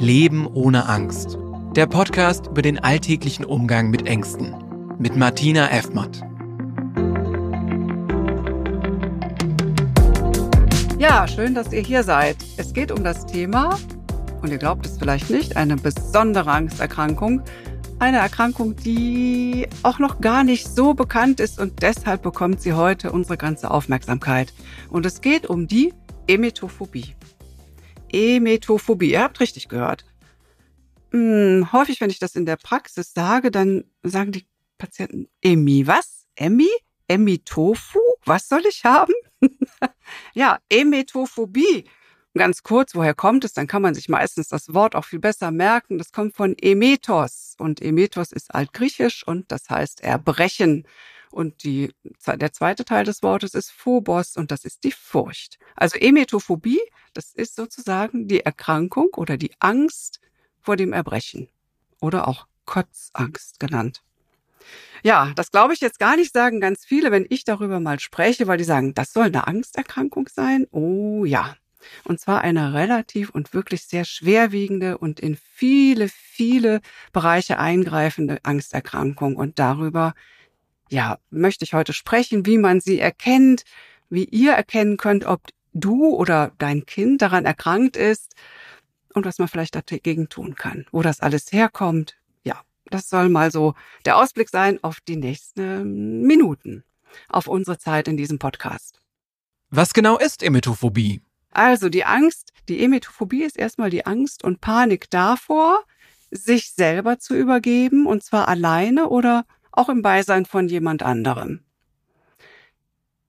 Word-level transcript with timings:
Leben 0.00 0.46
ohne 0.46 0.88
Angst. 0.88 1.36
Der 1.74 1.88
Podcast 1.88 2.46
über 2.46 2.62
den 2.62 2.78
alltäglichen 2.78 3.44
Umgang 3.44 3.90
mit 3.90 4.06
Ängsten. 4.06 4.54
Mit 4.96 5.16
Martina 5.16 5.68
Effmatt. 5.72 6.20
Ja, 11.00 11.26
schön, 11.26 11.56
dass 11.56 11.72
ihr 11.72 11.80
hier 11.80 12.04
seid. 12.04 12.36
Es 12.56 12.72
geht 12.72 12.92
um 12.92 13.02
das 13.02 13.26
Thema, 13.26 13.76
und 14.40 14.52
ihr 14.52 14.58
glaubt 14.58 14.86
es 14.86 14.98
vielleicht 14.98 15.30
nicht, 15.30 15.56
eine 15.56 15.74
besondere 15.74 16.52
Angsterkrankung. 16.52 17.42
Eine 17.98 18.18
Erkrankung, 18.18 18.76
die 18.76 19.66
auch 19.82 19.98
noch 19.98 20.20
gar 20.20 20.44
nicht 20.44 20.68
so 20.68 20.94
bekannt 20.94 21.40
ist 21.40 21.58
und 21.58 21.82
deshalb 21.82 22.22
bekommt 22.22 22.62
sie 22.62 22.74
heute 22.74 23.10
unsere 23.10 23.36
ganze 23.36 23.72
Aufmerksamkeit. 23.72 24.52
Und 24.90 25.04
es 25.06 25.20
geht 25.20 25.46
um 25.48 25.66
die 25.66 25.92
Emetophobie. 26.28 27.16
Emetophobie, 28.12 29.12
ihr 29.12 29.22
habt 29.22 29.40
richtig 29.40 29.68
gehört. 29.68 30.04
Hm, 31.12 31.72
häufig, 31.72 32.00
wenn 32.00 32.10
ich 32.10 32.18
das 32.18 32.36
in 32.36 32.46
der 32.46 32.56
Praxis 32.56 33.12
sage, 33.12 33.50
dann 33.50 33.84
sagen 34.02 34.32
die 34.32 34.46
Patienten, 34.76 35.28
Emi, 35.42 35.86
was? 35.86 36.26
Emi? 36.36 36.68
Emitofu? 37.08 38.00
Was 38.24 38.48
soll 38.48 38.62
ich 38.68 38.84
haben? 38.84 39.14
ja, 40.34 40.58
Emetophobie 40.68 41.84
Ganz 42.38 42.62
kurz, 42.62 42.94
woher 42.94 43.14
kommt 43.14 43.44
es? 43.44 43.52
Dann 43.52 43.66
kann 43.66 43.82
man 43.82 43.94
sich 43.94 44.08
meistens 44.08 44.48
das 44.48 44.72
Wort 44.72 44.94
auch 44.94 45.04
viel 45.04 45.18
besser 45.18 45.50
merken. 45.50 45.98
Das 45.98 46.12
kommt 46.12 46.36
von 46.36 46.54
Emetos 46.56 47.56
und 47.58 47.82
Emetos 47.82 48.30
ist 48.32 48.54
altgriechisch 48.54 49.26
und 49.26 49.50
das 49.50 49.68
heißt 49.68 50.02
erbrechen. 50.02 50.86
Und 51.30 51.62
die, 51.64 51.92
der 52.26 52.52
zweite 52.52 52.84
Teil 52.84 53.04
des 53.04 53.22
Wortes 53.22 53.54
ist 53.54 53.70
Phobos 53.70 54.36
und 54.36 54.50
das 54.50 54.64
ist 54.64 54.84
die 54.84 54.92
Furcht. 54.92 55.58
Also 55.76 55.98
Emetophobie, 55.98 56.80
das 57.12 57.34
ist 57.34 57.56
sozusagen 57.56 58.28
die 58.28 58.40
Erkrankung 58.40 59.08
oder 59.16 59.36
die 59.36 59.52
Angst 59.58 60.20
vor 60.60 60.76
dem 60.76 60.92
Erbrechen 60.92 61.48
oder 62.00 62.28
auch 62.28 62.46
Kotzangst 62.64 63.60
genannt. 63.60 64.02
Ja, 65.02 65.32
das 65.36 65.50
glaube 65.50 65.74
ich 65.74 65.80
jetzt 65.80 65.98
gar 65.98 66.16
nicht, 66.16 66.32
sagen 66.32 66.60
ganz 66.60 66.84
viele, 66.84 67.10
wenn 67.10 67.26
ich 67.28 67.44
darüber 67.44 67.80
mal 67.80 68.00
spreche, 68.00 68.46
weil 68.46 68.58
die 68.58 68.64
sagen, 68.64 68.94
das 68.94 69.12
soll 69.12 69.26
eine 69.26 69.46
Angsterkrankung 69.46 70.28
sein. 70.28 70.66
Oh 70.70 71.24
ja, 71.24 71.56
und 72.04 72.20
zwar 72.20 72.40
eine 72.42 72.74
relativ 72.74 73.30
und 73.30 73.54
wirklich 73.54 73.84
sehr 73.84 74.04
schwerwiegende 74.04 74.98
und 74.98 75.20
in 75.20 75.36
viele, 75.36 76.08
viele 76.08 76.80
Bereiche 77.12 77.58
eingreifende 77.58 78.38
Angsterkrankung. 78.42 79.36
Und 79.36 79.58
darüber, 79.58 80.14
ja, 80.88 81.18
möchte 81.30 81.64
ich 81.64 81.74
heute 81.74 81.92
sprechen, 81.92 82.46
wie 82.46 82.58
man 82.58 82.80
sie 82.80 82.98
erkennt, 82.98 83.64
wie 84.10 84.24
ihr 84.24 84.52
erkennen 84.52 84.96
könnt, 84.96 85.24
ob 85.24 85.42
du 85.74 86.08
oder 86.08 86.52
dein 86.58 86.86
Kind 86.86 87.22
daran 87.22 87.44
erkrankt 87.44 87.96
ist 87.96 88.34
und 89.14 89.26
was 89.26 89.38
man 89.38 89.48
vielleicht 89.48 89.74
dagegen 89.74 90.28
tun 90.28 90.54
kann, 90.54 90.86
wo 90.90 91.02
das 91.02 91.20
alles 91.20 91.52
herkommt. 91.52 92.16
Ja, 92.44 92.62
das 92.86 93.08
soll 93.08 93.28
mal 93.28 93.50
so 93.50 93.74
der 94.04 94.16
Ausblick 94.16 94.48
sein 94.48 94.82
auf 94.82 95.00
die 95.00 95.16
nächsten 95.16 96.22
Minuten, 96.22 96.84
auf 97.28 97.46
unsere 97.46 97.78
Zeit 97.78 98.08
in 98.08 98.16
diesem 98.16 98.38
Podcast. 98.38 99.00
Was 99.70 99.92
genau 99.92 100.18
ist 100.18 100.42
Emetophobie? 100.42 101.22
Also 101.50 101.88
die 101.88 102.04
Angst, 102.04 102.52
die 102.68 102.82
Emetophobie 102.82 103.42
ist 103.42 103.58
erstmal 103.58 103.90
die 103.90 104.06
Angst 104.06 104.44
und 104.44 104.60
Panik 104.60 105.10
davor, 105.10 105.84
sich 106.30 106.72
selber 106.72 107.18
zu 107.18 107.34
übergeben, 107.34 108.06
und 108.06 108.22
zwar 108.22 108.48
alleine 108.48 109.08
oder 109.08 109.44
auch 109.72 109.88
im 109.88 110.02
Beisein 110.02 110.44
von 110.44 110.68
jemand 110.68 111.02
anderem. 111.02 111.60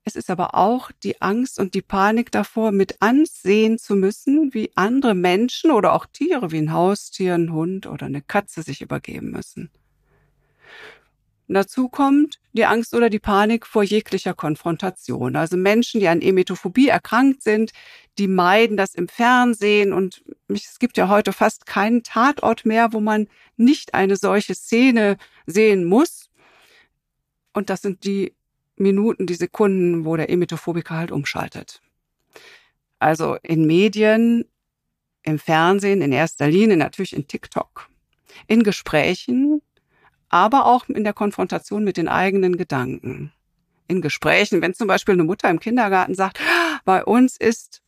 Es 0.04 0.16
ist 0.16 0.30
aber 0.30 0.56
auch 0.56 0.92
die 1.04 1.22
Angst 1.22 1.60
und 1.60 1.76
die 1.76 1.84
Panik 1.84 2.32
davor, 2.32 2.72
mit 2.72 3.00
ansehen 3.00 3.78
zu 3.78 3.96
müssen, 3.96 4.54
wie 4.54 4.72
andere 4.76 5.14
Menschen 5.14 5.70
oder 5.70 5.94
auch 5.94 6.08
Tiere 6.08 6.52
wie 6.52 6.58
ein 6.58 6.74
Haustier, 6.74 7.36
ein 7.36 7.54
Hund 7.54 7.86
oder 7.86 8.08
eine 8.08 8.22
Katze 8.22 8.64
sich 8.64 8.82
übergeben 8.82 9.30
müssen. 9.30 9.70
Dazu 11.52 11.90
kommt 11.90 12.40
die 12.54 12.66
Angst 12.66 12.94
oder 12.94 13.10
die 13.10 13.20
Panik 13.20 13.66
vor 13.66 13.84
jeglicher 13.84 14.36
Konfrontation. 14.36 15.36
Also 15.36 15.58
Menschen, 15.58 16.00
die 16.00 16.08
an 16.08 16.22
Emetophobie 16.22 16.90
erkrankt 16.90 17.42
sind, 17.42 17.72
die 18.20 18.28
meiden 18.28 18.78
das 18.78 18.94
im 18.94 19.08
Fernsehen 19.08 19.92
und 19.92 20.24
es 20.48 20.78
gibt 20.78 20.98
ja 20.98 21.10
heute 21.10 21.34
fast 21.34 21.66
keinen 21.66 22.04
Tatort 22.04 22.66
mehr, 22.66 22.94
wo 22.94 23.00
man 23.00 23.28
nicht 23.58 23.96
eine 23.96 24.16
solche 24.16 24.54
Szene 24.54 25.18
sehen 25.48 25.86
muss. 25.86 26.29
Und 27.54 27.70
das 27.70 27.82
sind 27.82 28.04
die 28.04 28.34
Minuten, 28.76 29.28
die 29.28 29.36
Sekunden, 29.36 30.06
wo 30.06 30.16
der 30.16 30.30
Emetophobiker 30.30 30.96
halt 30.96 31.12
umschaltet. 31.12 31.82
Also 33.00 33.38
in 33.44 33.66
Medien, 33.66 34.46
im 35.24 35.40
Fernsehen, 35.40 36.02
in 36.02 36.12
erster 36.12 36.48
Linie 36.48 36.78
natürlich 36.78 37.14
in 37.14 37.28
TikTok, 37.28 37.90
in 38.48 38.64
Gesprächen, 38.64 39.62
aber 40.30 40.66
auch 40.66 40.88
in 40.88 41.04
der 41.04 41.14
Konfrontation 41.14 41.84
mit 41.84 41.98
den 41.98 42.08
eigenen 42.08 42.58
Gedanken. 42.58 43.34
In 43.88 44.02
Gesprächen, 44.02 44.62
wenn 44.62 44.74
zum 44.74 44.88
Beispiel 44.88 45.14
eine 45.14 45.24
Mutter 45.24 45.50
im 45.50 45.60
Kindergarten 45.60 46.14
sagt, 46.14 46.40
bei 46.86 47.04
uns 47.04 47.38
ist 47.38 47.82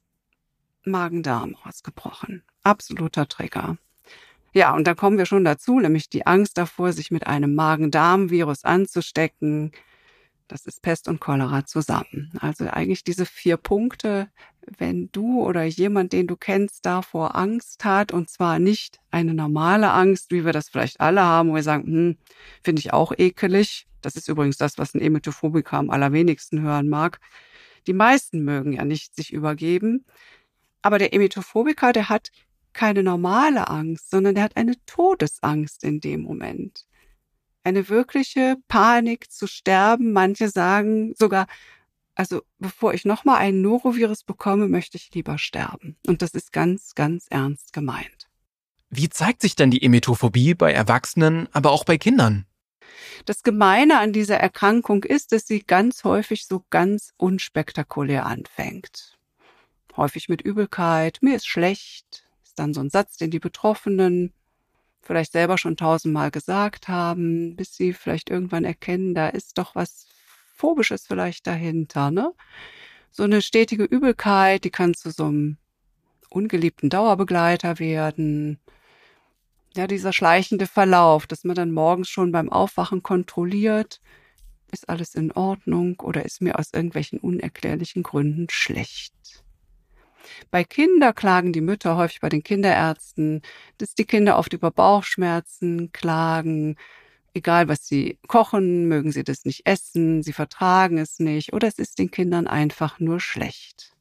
Magen-Darm 0.83 1.55
ausgebrochen. 1.63 2.43
Absoluter 2.63 3.27
Trigger. 3.27 3.77
Ja, 4.53 4.75
und 4.75 4.85
dann 4.85 4.97
kommen 4.97 5.17
wir 5.17 5.25
schon 5.25 5.45
dazu, 5.45 5.79
nämlich 5.79 6.09
die 6.09 6.27
Angst 6.27 6.57
davor, 6.57 6.91
sich 6.91 7.09
mit 7.09 7.25
einem 7.25 7.55
Magen-Darm-Virus 7.55 8.65
anzustecken, 8.65 9.71
das 10.51 10.65
ist 10.65 10.81
Pest 10.81 11.07
und 11.07 11.21
Cholera 11.21 11.65
zusammen. 11.65 12.29
Also 12.39 12.67
eigentlich 12.67 13.05
diese 13.05 13.25
vier 13.25 13.55
Punkte, 13.55 14.29
wenn 14.77 15.09
du 15.13 15.41
oder 15.41 15.63
jemand, 15.63 16.11
den 16.11 16.27
du 16.27 16.35
kennst, 16.35 16.85
davor 16.85 17.37
Angst 17.37 17.85
hat, 17.85 18.11
und 18.11 18.29
zwar 18.29 18.59
nicht 18.59 18.99
eine 19.11 19.33
normale 19.33 19.91
Angst, 19.91 20.31
wie 20.31 20.43
wir 20.43 20.51
das 20.51 20.67
vielleicht 20.67 20.99
alle 20.99 21.21
haben, 21.21 21.49
wo 21.49 21.55
wir 21.55 21.63
sagen, 21.63 21.85
hm, 21.85 22.17
finde 22.61 22.81
ich 22.81 22.91
auch 22.91 23.13
ekelig. 23.17 23.87
Das 24.01 24.17
ist 24.17 24.27
übrigens 24.27 24.57
das, 24.57 24.77
was 24.77 24.93
ein 24.93 25.01
Emetophobiker 25.01 25.77
am 25.77 25.89
allerwenigsten 25.89 26.61
hören 26.61 26.89
mag. 26.89 27.21
Die 27.87 27.93
meisten 27.93 28.43
mögen 28.43 28.73
ja 28.73 28.83
nicht 28.83 29.15
sich 29.15 29.31
übergeben. 29.31 30.05
Aber 30.81 30.99
der 30.99 31.13
Emetophobiker, 31.13 31.93
der 31.93 32.09
hat 32.09 32.31
keine 32.73 33.03
normale 33.03 33.67
Angst, 33.67 34.09
sondern 34.09 34.35
der 34.35 34.43
hat 34.43 34.57
eine 34.57 34.75
Todesangst 34.85 35.83
in 35.83 35.99
dem 35.99 36.21
Moment 36.21 36.85
eine 37.63 37.89
wirkliche 37.89 38.57
Panik 38.67 39.31
zu 39.31 39.47
sterben. 39.47 40.13
Manche 40.13 40.49
sagen 40.49 41.13
sogar, 41.17 41.47
also 42.15 42.41
bevor 42.59 42.93
ich 42.93 43.05
nochmal 43.05 43.37
einen 43.37 43.61
Norovirus 43.61 44.23
bekomme, 44.23 44.67
möchte 44.67 44.97
ich 44.97 45.13
lieber 45.13 45.37
sterben. 45.37 45.97
Und 46.07 46.21
das 46.21 46.31
ist 46.31 46.51
ganz, 46.51 46.95
ganz 46.95 47.27
ernst 47.29 47.73
gemeint. 47.73 48.29
Wie 48.89 49.09
zeigt 49.09 49.41
sich 49.41 49.55
denn 49.55 49.71
die 49.71 49.81
Emetophobie 49.81 50.53
bei 50.53 50.73
Erwachsenen, 50.73 51.47
aber 51.53 51.71
auch 51.71 51.85
bei 51.85 51.97
Kindern? 51.97 52.45
Das 53.25 53.41
Gemeine 53.43 53.99
an 53.99 54.11
dieser 54.11 54.37
Erkrankung 54.37 55.03
ist, 55.03 55.31
dass 55.31 55.47
sie 55.47 55.63
ganz 55.63 56.03
häufig 56.03 56.45
so 56.45 56.65
ganz 56.69 57.13
unspektakulär 57.17 58.25
anfängt. 58.25 59.17
Häufig 59.95 60.27
mit 60.27 60.41
Übelkeit, 60.41 61.19
mir 61.21 61.35
ist 61.35 61.47
schlecht, 61.47 62.25
ist 62.51 62.59
dann 62.59 62.73
so 62.73 62.81
ein 62.81 62.89
Satz, 62.89 63.15
den 63.15 63.31
die 63.31 63.39
Betroffenen 63.39 64.33
vielleicht 65.01 65.31
selber 65.31 65.57
schon 65.57 65.77
tausendmal 65.77 66.31
gesagt 66.31 66.89
haben, 66.89 67.55
bis 67.55 67.75
sie 67.77 67.93
vielleicht 67.93 68.29
irgendwann 68.29 68.65
erkennen, 68.65 69.15
da 69.15 69.29
ist 69.29 69.57
doch 69.57 69.73
was 69.73 70.05
Phobisches 70.57 71.07
vielleicht 71.07 71.47
dahinter, 71.47 72.11
ne? 72.11 72.33
So 73.11 73.23
eine 73.23 73.41
stetige 73.41 73.85
Übelkeit, 73.85 74.65
die 74.65 74.69
kann 74.69 74.93
zu 74.93 75.11
so 75.11 75.25
einem 75.25 75.57
ungeliebten 76.29 76.89
Dauerbegleiter 76.89 77.79
werden. 77.79 78.59
Ja, 79.75 79.87
dieser 79.87 80.11
schleichende 80.11 80.67
Verlauf, 80.67 81.27
dass 81.27 81.45
man 81.45 81.55
dann 81.55 81.71
morgens 81.71 82.09
schon 82.09 82.33
beim 82.33 82.49
Aufwachen 82.49 83.01
kontrolliert, 83.01 84.01
ist 84.71 84.89
alles 84.89 85.15
in 85.15 85.31
Ordnung 85.31 86.01
oder 86.01 86.25
ist 86.25 86.41
mir 86.41 86.59
aus 86.59 86.73
irgendwelchen 86.73 87.19
unerklärlichen 87.19 88.03
Gründen 88.03 88.47
schlecht. 88.49 89.13
Bei 90.49 90.63
Kinder 90.63 91.13
klagen 91.13 91.53
die 91.53 91.61
Mütter 91.61 91.95
häufig 91.95 92.21
bei 92.21 92.29
den 92.29 92.43
Kinderärzten, 92.43 93.41
dass 93.77 93.95
die 93.95 94.05
Kinder 94.05 94.37
oft 94.37 94.53
über 94.53 94.71
Bauchschmerzen 94.71 95.91
klagen. 95.91 96.75
Egal 97.33 97.67
was 97.67 97.87
sie 97.87 98.19
kochen, 98.27 98.87
mögen 98.87 99.11
sie 99.11 99.23
das 99.23 99.45
nicht 99.45 99.65
essen, 99.65 100.21
sie 100.21 100.33
vertragen 100.33 100.97
es 100.97 101.19
nicht 101.19 101.53
oder 101.53 101.67
es 101.67 101.79
ist 101.79 101.99
den 101.99 102.11
Kindern 102.11 102.47
einfach 102.47 102.99
nur 102.99 103.19
schlecht. 103.19 103.95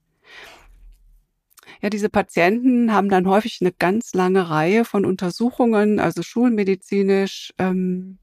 Ja, 1.81 1.89
diese 1.89 2.09
Patienten 2.09 2.93
haben 2.93 3.09
dann 3.09 3.29
häufig 3.29 3.59
eine 3.61 3.73
ganz 3.73 4.13
lange 4.15 4.51
Reihe 4.51 4.85
von 4.85 5.05
Untersuchungen, 5.05 6.01
also 6.01 6.23
schulmedizinisch 6.23 7.55
ähm, 7.59 8.19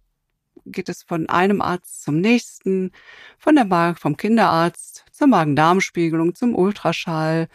geht 0.71 0.89
es 0.89 1.03
von 1.03 1.29
einem 1.29 1.61
Arzt 1.61 2.03
zum 2.03 2.19
nächsten, 2.19 2.91
von 3.37 3.55
der 3.55 3.65
Magen, 3.65 3.97
vom 3.97 4.17
Kinderarzt 4.17 5.05
zur 5.11 5.27
Magen-Darm-Spiegelung, 5.27 6.35
zum 6.35 6.55
Ultraschall. 6.55 7.47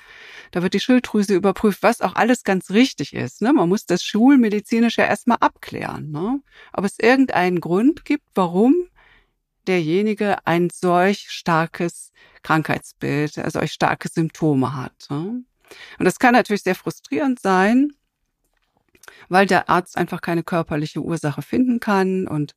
Da 0.51 0.63
wird 0.63 0.75
die 0.75 0.81
Schilddrüse 0.81 1.35
überprüft, 1.35 1.83
was 1.83 2.01
auch 2.01 2.15
alles 2.17 2.43
ganz 2.45 2.71
richtig 2.71 3.15
ist. 3.15 3.41
Ne? 3.43 3.53
Man 3.53 3.69
muss 3.69 3.87
das 3.87 4.03
schulmedizinisch 4.03 4.99
ja 4.99 5.05
erstmal 5.05 5.39
abklären. 5.41 6.11
Ne? 6.11 6.41
Ob 6.73 6.85
es 6.85 6.99
irgendeinen 6.99 7.61
Grund 7.61 8.05
gibt, 8.05 8.25
warum 8.35 8.75
derjenige 9.67 10.45
ein 10.47 10.71
solch 10.71 11.31
starkes 11.31 12.13
Krankheitsbild, 12.43 13.39
also 13.39 13.61
solch 13.61 13.73
starke 13.73 14.09
Symptome 14.09 14.75
hat. 14.75 15.07
Ne? 15.09 15.45
Und 15.99 16.05
das 16.05 16.19
kann 16.19 16.35
natürlich 16.35 16.63
sehr 16.63 16.75
frustrierend 16.75 17.41
sein, 17.41 17.93
weil 19.29 19.47
der 19.47 19.69
Arzt 19.69 19.97
einfach 19.97 20.21
keine 20.21 20.43
körperliche 20.43 21.01
Ursache 21.01 21.43
finden 21.43 21.81
kann 21.81 22.27
und 22.27 22.55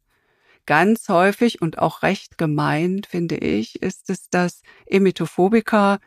ganz 0.66 1.10
häufig 1.10 1.62
und 1.62 1.80
auch 1.80 2.02
recht 2.04 2.38
gemeint, 2.38 3.08
finde 3.08 3.38
ich, 3.38 3.82
ist 3.82 4.10
es, 4.10 4.30
dass 4.30 4.62
Emetophobiker 4.86 6.00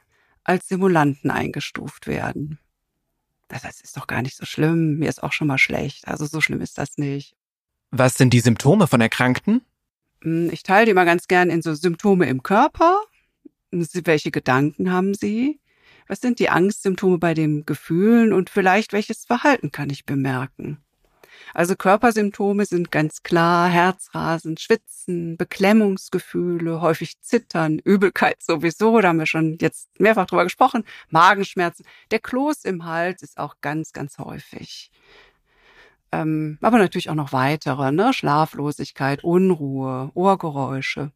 als 0.45 0.69
Simulanten 0.69 1.31
eingestuft 1.31 2.07
werden. 2.07 2.59
Das 3.49 3.65
heißt, 3.65 3.81
ist 3.83 3.97
doch 3.97 4.07
gar 4.07 4.23
nicht 4.23 4.37
so 4.37 4.45
schlimm, 4.45 4.99
mir 4.99 5.09
ist 5.09 5.23
auch 5.23 5.33
schon 5.33 5.47
mal 5.47 5.59
schlecht, 5.59 6.07
also 6.07 6.27
so 6.27 6.41
schlimm 6.41 6.61
ist 6.61 6.79
das 6.79 6.99
nicht. 6.99 7.35
Was 7.91 8.15
sind 8.15 8.33
die 8.35 8.41
Symptome 8.41 8.87
von 8.87 9.01
Erkrankten? 9.01 9.63
Hm, 10.23 10.51
ich 10.53 10.63
teile 10.63 10.87
die 10.87 10.95
mal 10.95 11.07
ganz 11.07 11.29
gern 11.29 11.51
in 11.51 11.63
so 11.63 11.75
Symptome 11.75 12.27
im 12.27 12.43
Körper. 12.43 13.01
Welche 13.71 14.31
Gedanken 14.31 14.93
haben 14.93 15.15
Sie? 15.15 15.61
Was 16.07 16.21
sind 16.21 16.39
die 16.39 16.49
Angstsymptome 16.49 17.19
bei 17.19 17.35
den 17.35 17.67
Gefühlen 17.67 18.33
und 18.33 18.51
vielleicht 18.51 18.93
welches 18.93 19.25
Verhalten 19.25 19.73
kann 19.73 19.91
ich 19.91 20.07
bemerken? 20.07 20.79
Also 21.55 21.77
Körpersymptome 21.77 22.65
sind 22.67 22.91
ganz 22.91 23.23
klar 23.23 23.69
Herzrasen, 23.69 24.57
Schwitzen, 24.57 25.37
Beklemmungsgefühle, 25.37 26.81
häufig 26.81 27.21
Zittern, 27.21 27.79
Übelkeit 27.79 28.43
sowieso, 28.43 29.01
da 29.01 29.09
haben 29.09 29.19
wir 29.19 29.27
schon 29.27 29.59
jetzt 29.61 29.89
mehrfach 29.99 30.27
drüber 30.27 30.45
gesprochen, 30.45 30.85
Magenschmerzen. 31.11 31.85
Der 32.11 32.21
Kloß 32.21 32.65
im 32.65 32.85
Hals 32.85 33.23
ist 33.23 33.39
auch 33.39 33.57
ganz, 33.61 33.93
ganz 33.93 34.19
häufig. 34.19 34.91
Ähm, 36.13 36.59
aber 36.63 36.79
natürlich 36.79 37.11
auch 37.11 37.15
noch 37.15 37.33
weitere, 37.33 37.93
ne? 37.93 38.13
Schlaflosigkeit, 38.13 39.25
Unruhe, 39.25 40.11
Ohrgeräusche. 40.15 41.13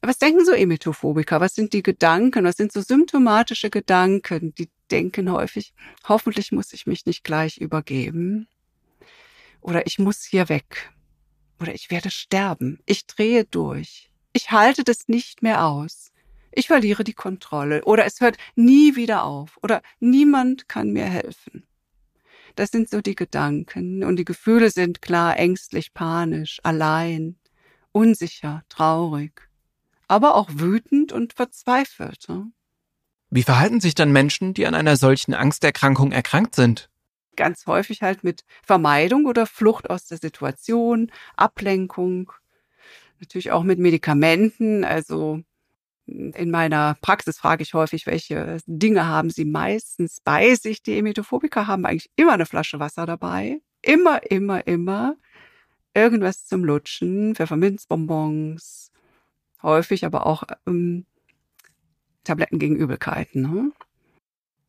Was 0.00 0.18
denken 0.18 0.44
so 0.44 0.52
Emetophobiker? 0.52 1.40
Was 1.40 1.54
sind 1.54 1.72
die 1.72 1.82
Gedanken? 1.82 2.44
Was 2.44 2.56
sind 2.56 2.72
so 2.72 2.80
symptomatische 2.80 3.70
Gedanken? 3.70 4.54
Die 4.54 4.68
denken 4.90 5.30
häufig, 5.30 5.74
hoffentlich 6.08 6.52
muss 6.52 6.72
ich 6.72 6.86
mich 6.86 7.04
nicht 7.06 7.24
gleich 7.24 7.58
übergeben. 7.58 8.48
Oder 9.60 9.86
ich 9.86 9.98
muss 9.98 10.24
hier 10.24 10.48
weg. 10.48 10.92
Oder 11.60 11.74
ich 11.74 11.90
werde 11.90 12.10
sterben. 12.10 12.80
Ich 12.86 13.06
drehe 13.06 13.44
durch. 13.44 14.10
Ich 14.32 14.50
halte 14.50 14.84
das 14.84 15.08
nicht 15.08 15.42
mehr 15.42 15.64
aus. 15.64 16.12
Ich 16.52 16.68
verliere 16.68 17.04
die 17.04 17.14
Kontrolle. 17.14 17.84
Oder 17.84 18.04
es 18.04 18.20
hört 18.20 18.36
nie 18.54 18.96
wieder 18.96 19.24
auf. 19.24 19.58
Oder 19.62 19.82
niemand 20.00 20.68
kann 20.68 20.90
mir 20.90 21.06
helfen. 21.06 21.66
Das 22.54 22.70
sind 22.70 22.90
so 22.90 23.00
die 23.00 23.14
Gedanken. 23.14 24.04
Und 24.04 24.16
die 24.16 24.24
Gefühle 24.24 24.70
sind 24.70 25.02
klar 25.02 25.38
ängstlich, 25.38 25.94
panisch, 25.94 26.58
allein, 26.62 27.36
unsicher, 27.92 28.62
traurig. 28.68 29.48
Aber 30.08 30.34
auch 30.34 30.48
wütend 30.52 31.12
und 31.12 31.34
verzweifelt. 31.34 32.26
Wie 33.30 33.42
verhalten 33.42 33.80
sich 33.80 33.94
dann 33.94 34.10
Menschen, 34.10 34.54
die 34.54 34.66
an 34.66 34.74
einer 34.74 34.96
solchen 34.96 35.34
Angsterkrankung 35.34 36.12
erkrankt 36.12 36.54
sind? 36.54 36.88
Ganz 37.38 37.66
häufig 37.66 38.02
halt 38.02 38.24
mit 38.24 38.44
Vermeidung 38.62 39.24
oder 39.24 39.46
Flucht 39.46 39.88
aus 39.88 40.04
der 40.04 40.18
Situation, 40.18 41.10
Ablenkung, 41.36 42.32
natürlich 43.20 43.50
auch 43.52 43.62
mit 43.62 43.78
Medikamenten. 43.78 44.84
Also 44.84 45.40
in 46.06 46.50
meiner 46.50 46.96
Praxis 47.00 47.38
frage 47.38 47.62
ich 47.62 47.74
häufig, 47.74 48.06
welche 48.06 48.58
Dinge 48.66 49.06
haben 49.06 49.30
Sie 49.30 49.44
meistens 49.44 50.20
bei 50.20 50.54
sich? 50.54 50.82
Die 50.82 50.98
Emetophobiker 50.98 51.66
haben 51.66 51.86
eigentlich 51.86 52.10
immer 52.16 52.32
eine 52.32 52.46
Flasche 52.46 52.80
Wasser 52.80 53.06
dabei. 53.06 53.60
Immer, 53.82 54.30
immer, 54.30 54.66
immer. 54.66 55.16
Irgendwas 55.94 56.46
zum 56.46 56.64
Lutschen, 56.64 57.34
Pfefferminzbonbons, 57.34 58.92
häufig 59.62 60.04
aber 60.04 60.26
auch 60.26 60.44
ähm, 60.66 61.06
Tabletten 62.24 62.58
gegen 62.58 62.76
Übelkeiten. 62.76 63.42
Ne? 63.42 63.72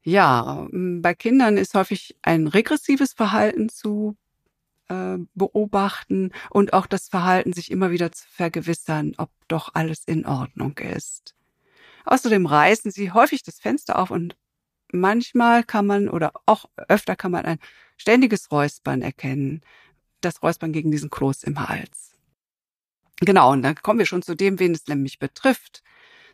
Ja, 0.09 0.67
hm, 0.71 1.01
bei 1.03 1.13
Kindern 1.13 1.57
ist 1.57 1.75
häufig 1.75 2.17
ein 2.23 2.47
regressives 2.47 3.13
Verhalten 3.13 3.69
zu 3.69 4.17
äh, 4.89 5.17
beobachten 5.35 6.31
und 6.49 6.73
auch 6.73 6.87
das 6.87 7.09
Verhalten, 7.09 7.53
sich 7.53 7.69
immer 7.69 7.91
wieder 7.91 8.11
zu 8.11 8.27
vergewissern, 8.27 9.13
ob 9.17 9.29
doch 9.47 9.69
alles 9.75 10.05
in 10.05 10.25
Ordnung 10.25 10.77
ist. 10.79 11.35
Außerdem 12.05 12.47
reißen 12.47 12.91
sie 12.91 13.11
häufig 13.11 13.43
das 13.43 13.59
Fenster 13.59 13.99
auf 13.99 14.09
und 14.09 14.35
manchmal 14.91 15.63
kann 15.63 15.85
man 15.85 16.09
oder 16.09 16.31
auch 16.47 16.65
öfter 16.87 17.15
kann 17.15 17.31
man 17.31 17.45
ein 17.45 17.59
ständiges 17.97 18.51
Räuspern 18.51 19.03
erkennen. 19.03 19.61
Das 20.21 20.41
Räuspern 20.41 20.73
gegen 20.73 20.91
diesen 20.91 21.11
Kloß 21.11 21.43
im 21.43 21.69
Hals. 21.69 22.13
Genau, 23.21 23.51
und 23.51 23.61
dann 23.61 23.75
kommen 23.75 23.99
wir 23.99 24.07
schon 24.07 24.23
zu 24.23 24.35
dem, 24.35 24.59
wen 24.59 24.73
es 24.73 24.87
nämlich 24.87 25.19
betrifft. 25.19 25.83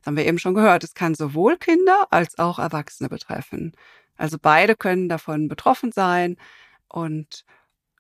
Das 0.06 0.12
haben 0.12 0.18
wir 0.18 0.28
eben 0.28 0.38
schon 0.38 0.54
gehört. 0.54 0.84
Es 0.84 0.94
kann 0.94 1.16
sowohl 1.16 1.58
Kinder 1.58 2.06
als 2.12 2.38
auch 2.38 2.60
Erwachsene 2.60 3.10
betreffen. 3.10 3.76
Also 4.16 4.38
beide 4.40 4.76
können 4.76 5.10
davon 5.10 5.48
betroffen 5.48 5.92
sein. 5.92 6.38
Und 6.88 7.44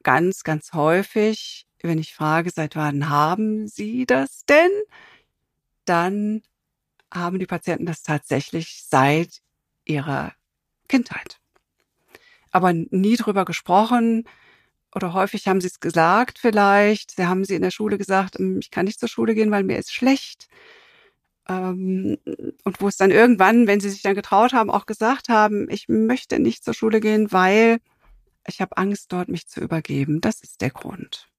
ganz, 0.04 0.44
ganz 0.44 0.74
häufig, 0.74 1.66
wenn 1.81 1.98
ich 1.98 2.13
frage, 2.13 2.52
seit 2.52 2.75
wann 2.75 3.10
haben 3.10 3.68
Sie 3.68 4.06
das 4.06 4.46
denn? 4.46 4.69
Dann 5.86 6.44
haben 7.12 7.40
die 7.40 7.48
Patienten 7.48 7.88
das 7.88 8.04
tatsächlich 8.04 8.84
seit 8.88 9.42
ihrer 9.84 10.34
Kindheit. 10.88 11.40
Aber 12.52 12.72
nie 12.72 13.16
drüber 13.16 13.46
gesprochen, 13.46 14.25
oder 14.94 15.13
häufig 15.13 15.48
haben 15.48 15.60
sie 15.60 15.68
es 15.68 15.80
gesagt 15.80 16.38
vielleicht. 16.38 17.16
Sie 17.16 17.25
haben 17.25 17.46
sie 17.46 17.56
in 17.56 17.63
der 17.63 17.72
Schule 17.72 17.98
gesagt, 17.98 18.36
hm, 18.38 18.60
ich 18.60 18.69
kann 18.69 18.86
nicht 18.86 19.00
zur 19.00 19.10
Schule 19.10 19.34
gehen, 19.34 19.50
weil 19.50 19.63
mir 19.63 19.80
ist 19.80 19.92
schlecht. 19.92 20.48
Ähm, 21.47 22.18
und 22.63 22.81
wo 22.81 22.88
es 22.88 22.97
dann 22.97 23.12
irgendwann, 23.12 23.68
wenn 23.68 23.80
sie 23.80 23.89
sich 23.89 24.01
dann 24.01 24.15
getraut 24.15 24.53
haben, 24.53 24.69
auch 24.69 24.86
gesagt 24.86 25.30
haben, 25.30 25.69
ich 25.69 25.88
möchte 25.88 26.39
nicht 26.39 26.63
zur 26.63 26.74
Schule 26.74 27.00
gehen, 27.00 27.31
weil 27.31 27.80
ich 28.47 28.62
habe 28.62 28.77
Angst, 28.77 29.12
dort 29.12 29.30
mich 29.30 29.47
zu 29.47 29.59
übergeben. 29.59 30.21
Das 30.21 30.42
ist 30.42 30.62
der 30.62 30.69
Grund. 30.69 31.30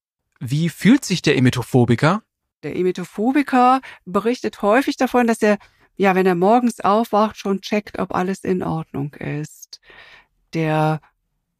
Wie 0.41 0.69
fühlt 0.69 1.05
sich 1.05 1.23
der 1.23 1.37
Emetophobiker? 1.37 2.23
Der 2.63 2.77
Emetophobiker 2.77 3.81
berichtet 4.05 4.63
häufig 4.63 4.97
davon, 4.97 5.27
dass 5.27 5.43
er, 5.43 5.59
ja, 5.97 6.15
wenn 6.15 6.27
er 6.27 6.35
morgens 6.35 6.81
aufwacht, 6.81 7.37
schon 7.37 7.61
checkt, 7.61 7.99
ob 7.99 8.15
alles 8.15 8.45
in 8.45 8.63
Ordnung 8.63 9.15
ist. 9.15 9.81
Der, 10.53 11.01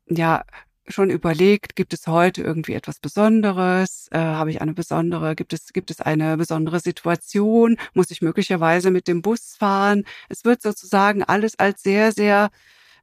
ja, 0.09 0.45
schon 0.89 1.11
überlegt, 1.11 1.77
gibt 1.77 1.93
es 1.93 2.07
heute 2.07 2.43
irgendwie 2.43 2.75
etwas 2.75 3.01
Besonderes? 3.01 4.09
Äh, 4.11 4.19
Habe 4.19 4.51
ich 4.51 4.61
eine 4.61 4.75
besondere, 4.75 5.35
gibt 5.35 5.53
es, 5.53 5.73
gibt 5.73 5.91
es 5.91 6.01
eine 6.01 6.37
besondere 6.37 6.81
Situation? 6.81 7.77
Muss 7.95 8.11
ich 8.11 8.23
möglicherweise 8.23 8.91
mit 8.91 9.09
dem 9.09 9.23
Bus 9.23 9.57
fahren? 9.59 10.05
Es 10.29 10.45
wird 10.45 10.63
sozusagen 10.63 11.23
alles 11.23 11.59
als 11.59 11.83
sehr, 11.83 12.13
sehr 12.13 12.51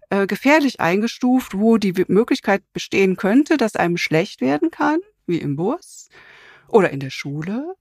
äh, 0.09 0.27
gefährlich 0.27 0.80
eingestuft, 0.80 1.57
wo 1.57 1.77
die 1.77 1.94
Möglichkeit 2.07 2.63
bestehen 2.74 3.18
könnte, 3.18 3.57
dass 3.57 3.75
einem 3.75 3.97
schlecht 3.97 4.42
werden 4.42 4.71
kann, 4.71 4.99
wie 5.28 5.37
im 5.37 5.56
Bus 5.56 6.09
oder 6.68 6.90
in 6.90 6.99
der 6.99 7.09
Schule 7.09 7.75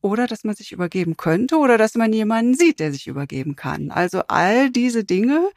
oder 0.00 0.26
dass 0.26 0.44
man 0.44 0.54
sich 0.54 0.72
übergeben 0.72 1.16
könnte 1.16 1.56
oder 1.56 1.78
dass 1.78 1.94
man 1.94 2.12
jemanden 2.12 2.54
sieht, 2.54 2.80
der 2.80 2.92
sich 2.92 3.06
übergeben 3.06 3.56
kann. 3.56 3.90
Also 3.90 4.22
all 4.28 4.70
diese 4.70 5.04
Dinge 5.04 5.50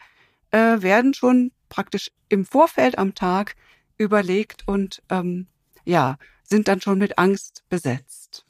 äh, 0.51 0.81
werden 0.81 1.13
schon 1.13 1.51
praktisch 1.69 2.11
im 2.29 2.45
Vorfeld 2.45 2.97
am 2.97 3.15
Tag 3.15 3.55
überlegt 3.97 4.67
und 4.67 5.01
ähm, 5.09 5.47
ja, 5.85 6.17
sind 6.43 6.67
dann 6.67 6.81
schon 6.81 6.99
mit 6.99 7.17
Angst 7.17 7.63
besetzt. 7.69 8.45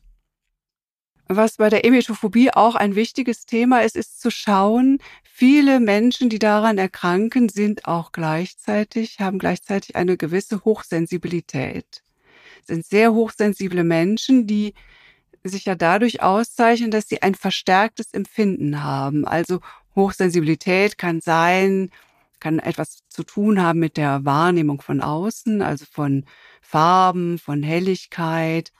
Was 1.27 1.57
bei 1.57 1.69
der 1.69 1.85
Emetophobie 1.85 2.51
auch 2.51 2.75
ein 2.75 2.95
wichtiges 2.95 3.47
Thema 3.47 3.81
ist, 3.81 3.95
ist 3.95 4.21
zu 4.21 4.29
schauen, 4.29 4.99
viele 5.23 5.79
Menschen, 5.79 6.29
die 6.29 6.37
daran 6.37 6.77
erkranken, 6.77 7.49
sind 7.49 7.85
auch 7.85 8.11
gleichzeitig, 8.11 9.19
haben 9.19 9.39
gleichzeitig 9.39 9.95
eine 9.95 10.17
gewisse 10.17 10.63
Hochsensibilität. 10.63 12.03
Sind 12.63 12.85
sehr 12.85 13.13
hochsensible 13.13 13.83
Menschen, 13.83 14.45
die 14.45 14.75
sich 15.43 15.65
ja 15.65 15.75
dadurch 15.75 16.21
auszeichnen, 16.21 16.91
dass 16.91 17.07
sie 17.07 17.23
ein 17.23 17.33
verstärktes 17.33 18.13
Empfinden 18.13 18.83
haben. 18.83 19.25
Also 19.25 19.61
Hochsensibilität 19.95 20.97
kann 20.99 21.21
sein, 21.21 21.89
kann 22.45 22.59
etwas 22.59 22.99
zu 23.09 23.23
tun 23.23 23.59
haben 23.59 23.79
mit 23.79 23.97
der 23.97 24.23
Wahrnehmung 24.23 24.79
von 24.79 25.01
außen, 25.01 25.63
also 25.63 25.83
von 25.91 26.25
Farben, 26.61 27.39
von 27.39 27.63
Helligkeit. 27.63 28.71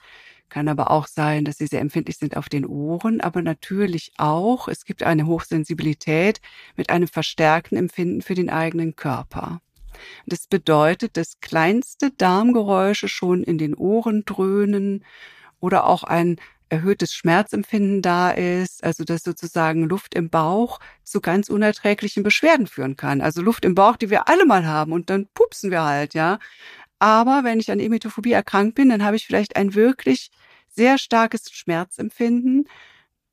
Kann 0.48 0.68
aber 0.68 0.92
auch 0.92 1.08
sein, 1.08 1.44
dass 1.44 1.58
sie 1.58 1.66
sehr 1.66 1.80
empfindlich 1.80 2.16
sind 2.16 2.36
auf 2.36 2.48
den 2.48 2.64
Ohren, 2.64 3.20
aber 3.20 3.42
natürlich 3.42 4.12
auch, 4.18 4.68
es 4.68 4.84
gibt 4.84 5.02
eine 5.02 5.26
Hochsensibilität 5.26 6.40
mit 6.76 6.90
einem 6.90 7.08
verstärkten 7.08 7.76
Empfinden 7.76 8.22
für 8.22 8.36
den 8.36 8.50
eigenen 8.50 8.94
Körper. 8.94 9.60
Das 10.26 10.46
bedeutet, 10.46 11.16
dass 11.16 11.40
kleinste 11.40 12.12
Darmgeräusche 12.12 13.08
schon 13.08 13.42
in 13.42 13.58
den 13.58 13.74
Ohren 13.74 14.24
dröhnen 14.24 15.04
oder 15.58 15.86
auch 15.86 16.04
ein 16.04 16.36
erhöhtes 16.68 17.14
Schmerzempfinden 17.14 18.02
da 18.02 18.30
ist, 18.30 18.82
also 18.84 19.04
dass 19.04 19.22
sozusagen 19.22 19.84
Luft 19.88 20.14
im 20.14 20.30
Bauch 20.30 20.80
zu 21.04 21.20
ganz 21.20 21.48
unerträglichen 21.48 22.22
Beschwerden 22.22 22.66
führen 22.66 22.96
kann. 22.96 23.20
Also 23.20 23.42
Luft 23.42 23.64
im 23.64 23.74
Bauch, 23.74 23.96
die 23.96 24.10
wir 24.10 24.28
alle 24.28 24.46
mal 24.46 24.66
haben 24.66 24.92
und 24.92 25.10
dann 25.10 25.28
pupsen 25.34 25.70
wir 25.70 25.84
halt, 25.84 26.14
ja. 26.14 26.38
Aber 26.98 27.44
wenn 27.44 27.60
ich 27.60 27.70
an 27.70 27.80
Emetophobie 27.80 28.32
erkrankt 28.32 28.74
bin, 28.74 28.88
dann 28.88 29.04
habe 29.04 29.16
ich 29.16 29.26
vielleicht 29.26 29.56
ein 29.56 29.74
wirklich 29.74 30.30
sehr 30.68 30.98
starkes 30.98 31.50
Schmerzempfinden 31.50 32.68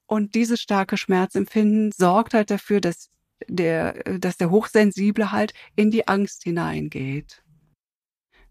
und 0.06 0.36
dieses 0.36 0.62
starke 0.62 0.98
Schmerzempfinden 0.98 1.92
sorgt 1.92 2.34
halt 2.34 2.52
dafür, 2.52 2.82
dass 2.82 3.10
der, 3.48 3.94
dass 4.20 4.38
der 4.38 4.52
Hochsensible 4.52 5.32
halt 5.32 5.54
in 5.76 5.92
die 5.92 6.08
Angst 6.08 6.44
hineingeht. 6.44 7.44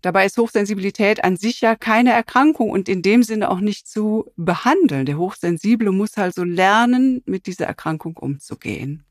Dabei 0.03 0.27
ist 0.27 0.37
Hochsensibilität 0.37 1.23
an 1.23 1.37
sich 1.37 1.61
ja 1.61 1.77
keine 1.77 2.11
Erkrankung 2.11 2.71
und 2.71 2.89
in 2.89 3.03
dem 3.03 3.23
Sinne 3.23 3.49
auch 3.49 3.61
nicht 3.61 3.87
zu 3.87 4.33
behandeln. 4.37 5.07
Der 5.07 5.17
Hochsensible 5.17 5.93
muss 5.93 6.19
also 6.19 6.43
lernen, 6.43 7.23
mit 7.25 7.47
dieser 7.47 7.67
Erkrankung 7.67 8.17
umzugehen. 8.17 9.05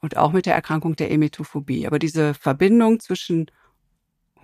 Und 0.00 0.16
auch 0.16 0.32
mit 0.32 0.46
der 0.46 0.54
Erkrankung 0.54 0.96
der 0.96 1.10
Emetophobie. 1.10 1.86
Aber 1.86 1.98
diese 1.98 2.32
Verbindung 2.32 2.98
zwischen 2.98 3.50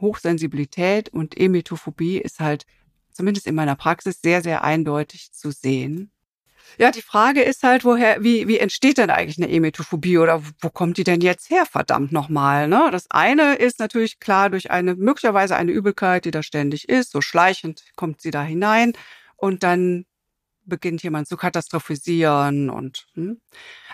Hochsensibilität 0.01 1.09
und 1.09 1.39
Emetophobie 1.39 2.19
ist 2.19 2.39
halt 2.39 2.67
zumindest 3.11 3.47
in 3.47 3.55
meiner 3.55 3.77
Praxis 3.77 4.21
sehr, 4.21 4.43
sehr 4.43 4.63
eindeutig 4.63 5.33
zu 5.33 5.53
sehen. 5.53 6.11
Ja, 6.79 6.91
die 6.91 7.03
Frage 7.03 7.43
ist 7.43 7.63
halt, 7.63 7.85
woher, 7.85 8.23
wie, 8.23 8.49
wie 8.49 8.59
entsteht 8.59 8.99
denn 8.99 9.11
eigentlich 9.11 9.39
eine 9.39 9.53
Emetophobie 9.53 10.19
oder 10.19 10.43
wo 10.61 10.71
kommt 10.71 10.97
die 10.97 11.05
denn 11.05 11.21
jetzt 11.21 11.51
her, 11.51 11.67
verdammt 11.67 12.11
nochmal, 12.13 12.69
ne? 12.69 12.89
Das 12.91 13.07
eine 13.11 13.55
ist 13.57 13.79
natürlich 13.79 14.19
klar 14.19 14.51
durch 14.51 14.71
eine, 14.71 14.95
möglicherweise 14.97 15.57
eine 15.57 15.73
Übelkeit, 15.73 16.25
die 16.25 16.31
da 16.31 16.43
ständig 16.43 16.89
ist, 16.89 17.13
so 17.13 17.21
schleichend 17.21 17.85
kommt 17.97 18.21
sie 18.21 18.31
da 18.31 18.43
hinein 18.43 18.93
und 19.37 19.63
dann 19.63 20.05
beginnt 20.65 21.03
jemand 21.03 21.29
zu 21.29 21.37
katastrophisieren 21.37 22.71
und, 22.71 23.07
hm. 23.15 23.41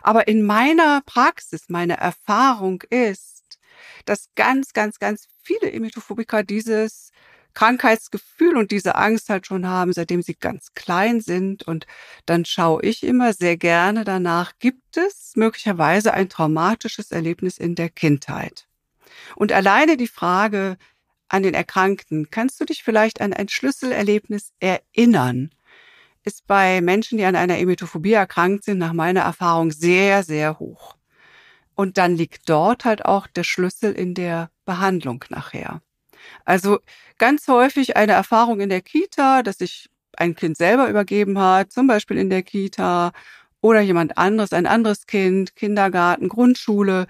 Aber 0.03 0.29
in 0.29 0.43
meiner 0.45 1.03
Praxis, 1.05 1.69
meine 1.69 1.97
Erfahrung 1.99 2.83
ist, 2.91 3.59
dass 4.05 4.29
ganz, 4.37 4.73
ganz, 4.73 4.99
ganz 4.99 5.27
viele 5.43 5.73
Emetophobiker 5.73 6.43
dieses 6.43 7.11
Krankheitsgefühl 7.55 8.57
und 8.57 8.71
diese 8.71 8.95
Angst 8.95 9.29
halt 9.29 9.47
schon 9.47 9.67
haben, 9.67 9.93
seitdem 9.93 10.23
sie 10.23 10.35
ganz 10.35 10.73
klein 10.75 11.21
sind. 11.21 11.63
Und 11.63 11.87
dann 12.27 12.45
schaue 12.45 12.83
ich 12.83 13.03
immer 13.03 13.33
sehr 13.33 13.57
gerne 13.57 14.05
danach, 14.05 14.53
gibt 14.59 14.97
es 14.97 15.33
möglicherweise 15.37 16.15
ein 16.15 16.29
traumatisches 16.29 17.11
Erlebnis 17.11 17.59
in 17.59 17.75
der 17.75 17.89
Kindheit? 17.89 18.67
Und 19.37 19.53
alleine 19.53 19.97
die 19.97 20.07
Frage 20.07 20.77
an 21.29 21.43
den 21.43 21.55
Erkrankten, 21.55 22.31
kannst 22.31 22.61
du 22.61 22.65
dich 22.65 22.83
vielleicht 22.83 23.21
an 23.21 23.33
ein 23.33 23.49
Schlüsselerlebnis 23.49 24.53
erinnern? 24.59 25.51
Ist 26.23 26.47
bei 26.47 26.81
Menschen, 26.81 27.19
die 27.19 27.25
an 27.25 27.37
einer 27.37 27.59
Emetophobie 27.59 28.13
erkrankt 28.13 28.65
sind, 28.65 28.79
nach 28.79 28.93
meiner 28.93 29.23
Erfahrung 29.23 29.71
sehr, 29.71 30.23
sehr 30.23 30.59
hoch. 30.59 30.97
Und 31.75 31.97
dann 31.97 32.15
liegt 32.15 32.49
dort 32.49 32.85
halt 32.85 33.07
auch 33.07 33.27
der 33.27 33.45
Schlüssel 33.45 33.93
in 33.95 34.15
der 34.15 34.51
Behandlung 34.67 35.25
nachher. 35.31 35.81
Also 36.45 36.81
ganz 37.19 37.49
häufig 37.49 37.97
eine 37.97 38.13
Erfahrung 38.13 38.61
in 38.61 38.69
der 38.69 38.83
Kita, 38.83 39.43
dass 39.43 39.59
sich 39.59 39.89
ein 40.17 40.35
Kind 40.35 40.57
selber 40.57 40.89
übergeben 40.89 41.39
hat, 41.39 41.73
zum 41.73 41.87
Beispiel 41.87 42.19
in 42.19 42.31
der 42.31 42.43
Kita 42.43 43.13
oder 43.61 43.81
jemand 43.81 44.19
anderes, 44.19 44.53
ein 44.53 44.67
anderes 44.67 45.07
Kind, 45.07 45.57
Kindergarten, 45.57 46.29
Grundschule. 46.29 47.07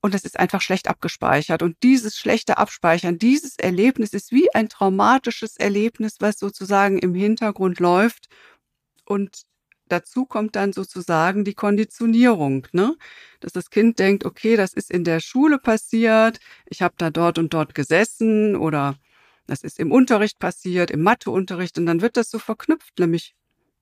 Und 0.00 0.14
das 0.14 0.24
ist 0.24 0.38
einfach 0.38 0.60
schlecht 0.60 0.88
abgespeichert. 0.88 1.62
Und 1.62 1.76
dieses 1.82 2.16
schlechte 2.16 2.58
Abspeichern, 2.58 3.18
dieses 3.18 3.58
Erlebnis 3.58 4.12
ist 4.12 4.32
wie 4.32 4.54
ein 4.54 4.68
traumatisches 4.68 5.56
Erlebnis, 5.56 6.16
was 6.20 6.38
sozusagen 6.38 6.98
im 6.98 7.14
Hintergrund 7.14 7.80
läuft 7.80 8.28
und 9.04 9.42
dazu 9.88 10.26
kommt 10.26 10.56
dann 10.56 10.72
sozusagen 10.72 11.44
die 11.44 11.54
Konditionierung, 11.54 12.66
ne? 12.72 12.96
dass 13.40 13.52
das 13.52 13.70
Kind 13.70 13.98
denkt, 13.98 14.24
okay, 14.24 14.56
das 14.56 14.72
ist 14.74 14.90
in 14.90 15.04
der 15.04 15.20
Schule 15.20 15.58
passiert, 15.58 16.40
ich 16.66 16.82
habe 16.82 16.94
da 16.98 17.10
dort 17.10 17.38
und 17.38 17.54
dort 17.54 17.74
gesessen 17.74 18.56
oder 18.56 18.96
das 19.46 19.62
ist 19.62 19.78
im 19.78 19.92
Unterricht 19.92 20.38
passiert, 20.38 20.90
im 20.90 21.02
Matheunterricht 21.02 21.78
und 21.78 21.86
dann 21.86 22.02
wird 22.02 22.16
das 22.16 22.30
so 22.30 22.38
verknüpft, 22.38 22.98
nämlich 22.98 23.34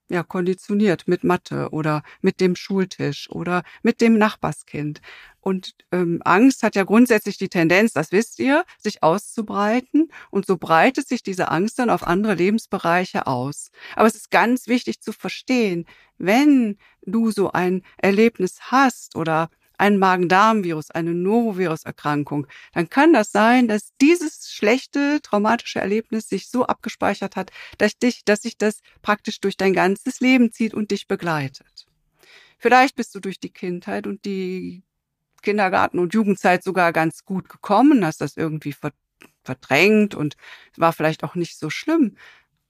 ja, 0.08 0.22
konditioniert 0.22 1.08
mit 1.08 1.24
Mathe 1.24 1.70
oder 1.70 2.02
mit 2.20 2.40
dem 2.40 2.56
Schultisch 2.56 3.28
oder 3.30 3.62
mit 3.82 4.00
dem 4.00 4.18
Nachbarskind. 4.18 5.00
Und 5.40 5.74
ähm, 5.92 6.20
Angst 6.24 6.62
hat 6.62 6.74
ja 6.74 6.84
grundsätzlich 6.84 7.38
die 7.38 7.48
Tendenz, 7.48 7.92
das 7.92 8.10
wisst 8.12 8.38
ihr, 8.40 8.64
sich 8.78 9.02
auszubreiten. 9.02 10.10
Und 10.30 10.46
so 10.46 10.56
breitet 10.56 11.06
sich 11.06 11.22
diese 11.22 11.50
Angst 11.50 11.78
dann 11.78 11.90
auf 11.90 12.06
andere 12.06 12.34
Lebensbereiche 12.34 13.26
aus. 13.26 13.70
Aber 13.94 14.08
es 14.08 14.16
ist 14.16 14.30
ganz 14.30 14.66
wichtig 14.66 15.00
zu 15.00 15.12
verstehen, 15.12 15.86
wenn 16.18 16.78
du 17.02 17.30
so 17.30 17.52
ein 17.52 17.82
Erlebnis 17.96 18.58
hast 18.62 19.14
oder 19.16 19.50
ein 19.78 19.98
Magen-Darm-Virus, 19.98 20.90
eine 20.90 21.14
Norovirus-Erkrankung, 21.14 22.46
dann 22.72 22.88
kann 22.88 23.12
das 23.12 23.32
sein, 23.32 23.68
dass 23.68 23.92
dieses 24.00 24.50
schlechte 24.50 25.20
traumatische 25.22 25.80
Erlebnis 25.80 26.28
sich 26.28 26.48
so 26.48 26.66
abgespeichert 26.66 27.36
hat, 27.36 27.50
dass 27.78 27.98
dich, 27.98 28.24
dass 28.24 28.42
sich 28.42 28.58
das 28.58 28.80
praktisch 29.02 29.40
durch 29.40 29.56
dein 29.56 29.72
ganzes 29.72 30.20
Leben 30.20 30.52
zieht 30.52 30.74
und 30.74 30.90
dich 30.90 31.06
begleitet. 31.06 31.86
Vielleicht 32.58 32.96
bist 32.96 33.14
du 33.14 33.20
durch 33.20 33.38
die 33.38 33.52
Kindheit 33.52 34.06
und 34.06 34.24
die 34.24 34.82
Kindergarten- 35.42 35.98
und 35.98 36.14
Jugendzeit 36.14 36.64
sogar 36.64 36.92
ganz 36.92 37.24
gut 37.24 37.48
gekommen, 37.48 38.04
hast 38.04 38.20
das 38.20 38.36
irgendwie 38.36 38.74
verdrängt 39.44 40.14
und 40.14 40.36
war 40.76 40.92
vielleicht 40.92 41.22
auch 41.22 41.34
nicht 41.34 41.58
so 41.58 41.70
schlimm. 41.70 42.16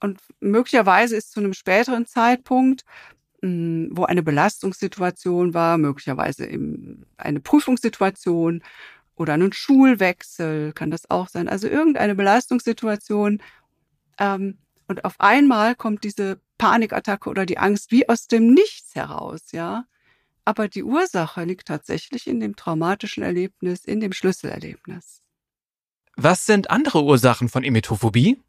Und 0.01 0.21
möglicherweise 0.41 1.17
ist 1.17 1.33
zu 1.33 1.41
einem 1.41 1.55
späteren 1.55 2.07
Zeitpunkt 2.07 2.85
wo 3.93 4.05
eine 4.05 4.23
Belastungssituation 4.23 5.55
war, 5.55 5.79
möglicherweise 5.79 6.49
eine 7.17 7.41
Prüfungssituation 7.41 8.63
oder 9.17 9.35
einen 9.35 9.53
Schulwechsel, 9.53 10.73
kann 10.73 10.91
das 10.91 11.11
auch 11.11 11.29
sein. 11.29 11.49
Also 11.49 11.69
irgendeine 11.69 12.15
Belastungssituation. 12.15 13.43
Ähm, 14.19 14.59
und 14.89 15.05
auf 15.05 15.15
einmal 15.19 15.75
kommt 15.75 16.05
diese 16.05 16.41
Panikattacke 16.59 17.29
oder 17.29 17.47
die 17.47 17.59
Angst 17.59 17.91
wie 17.91 18.09
aus 18.09 18.27
dem 18.27 18.53
Nichts 18.53 18.95
heraus, 18.95 19.53
ja. 19.53 19.85
Aber 20.45 20.69
die 20.69 20.85
Ursache 20.85 21.45
liegt 21.45 21.67
tatsächlich 21.67 22.27
in 22.29 22.39
dem 22.39 22.55
traumatischen 22.55 23.23
Erlebnis, 23.25 23.85
in 23.85 24.01
dem 24.01 24.13
Schlüsselerlebnis. 24.13 25.23
Was 26.15 26.47
sind 26.47 26.71
andere 26.71 27.03
Ursachen 27.03 27.49
von 27.49 27.65
Emetophobie? 27.65 28.41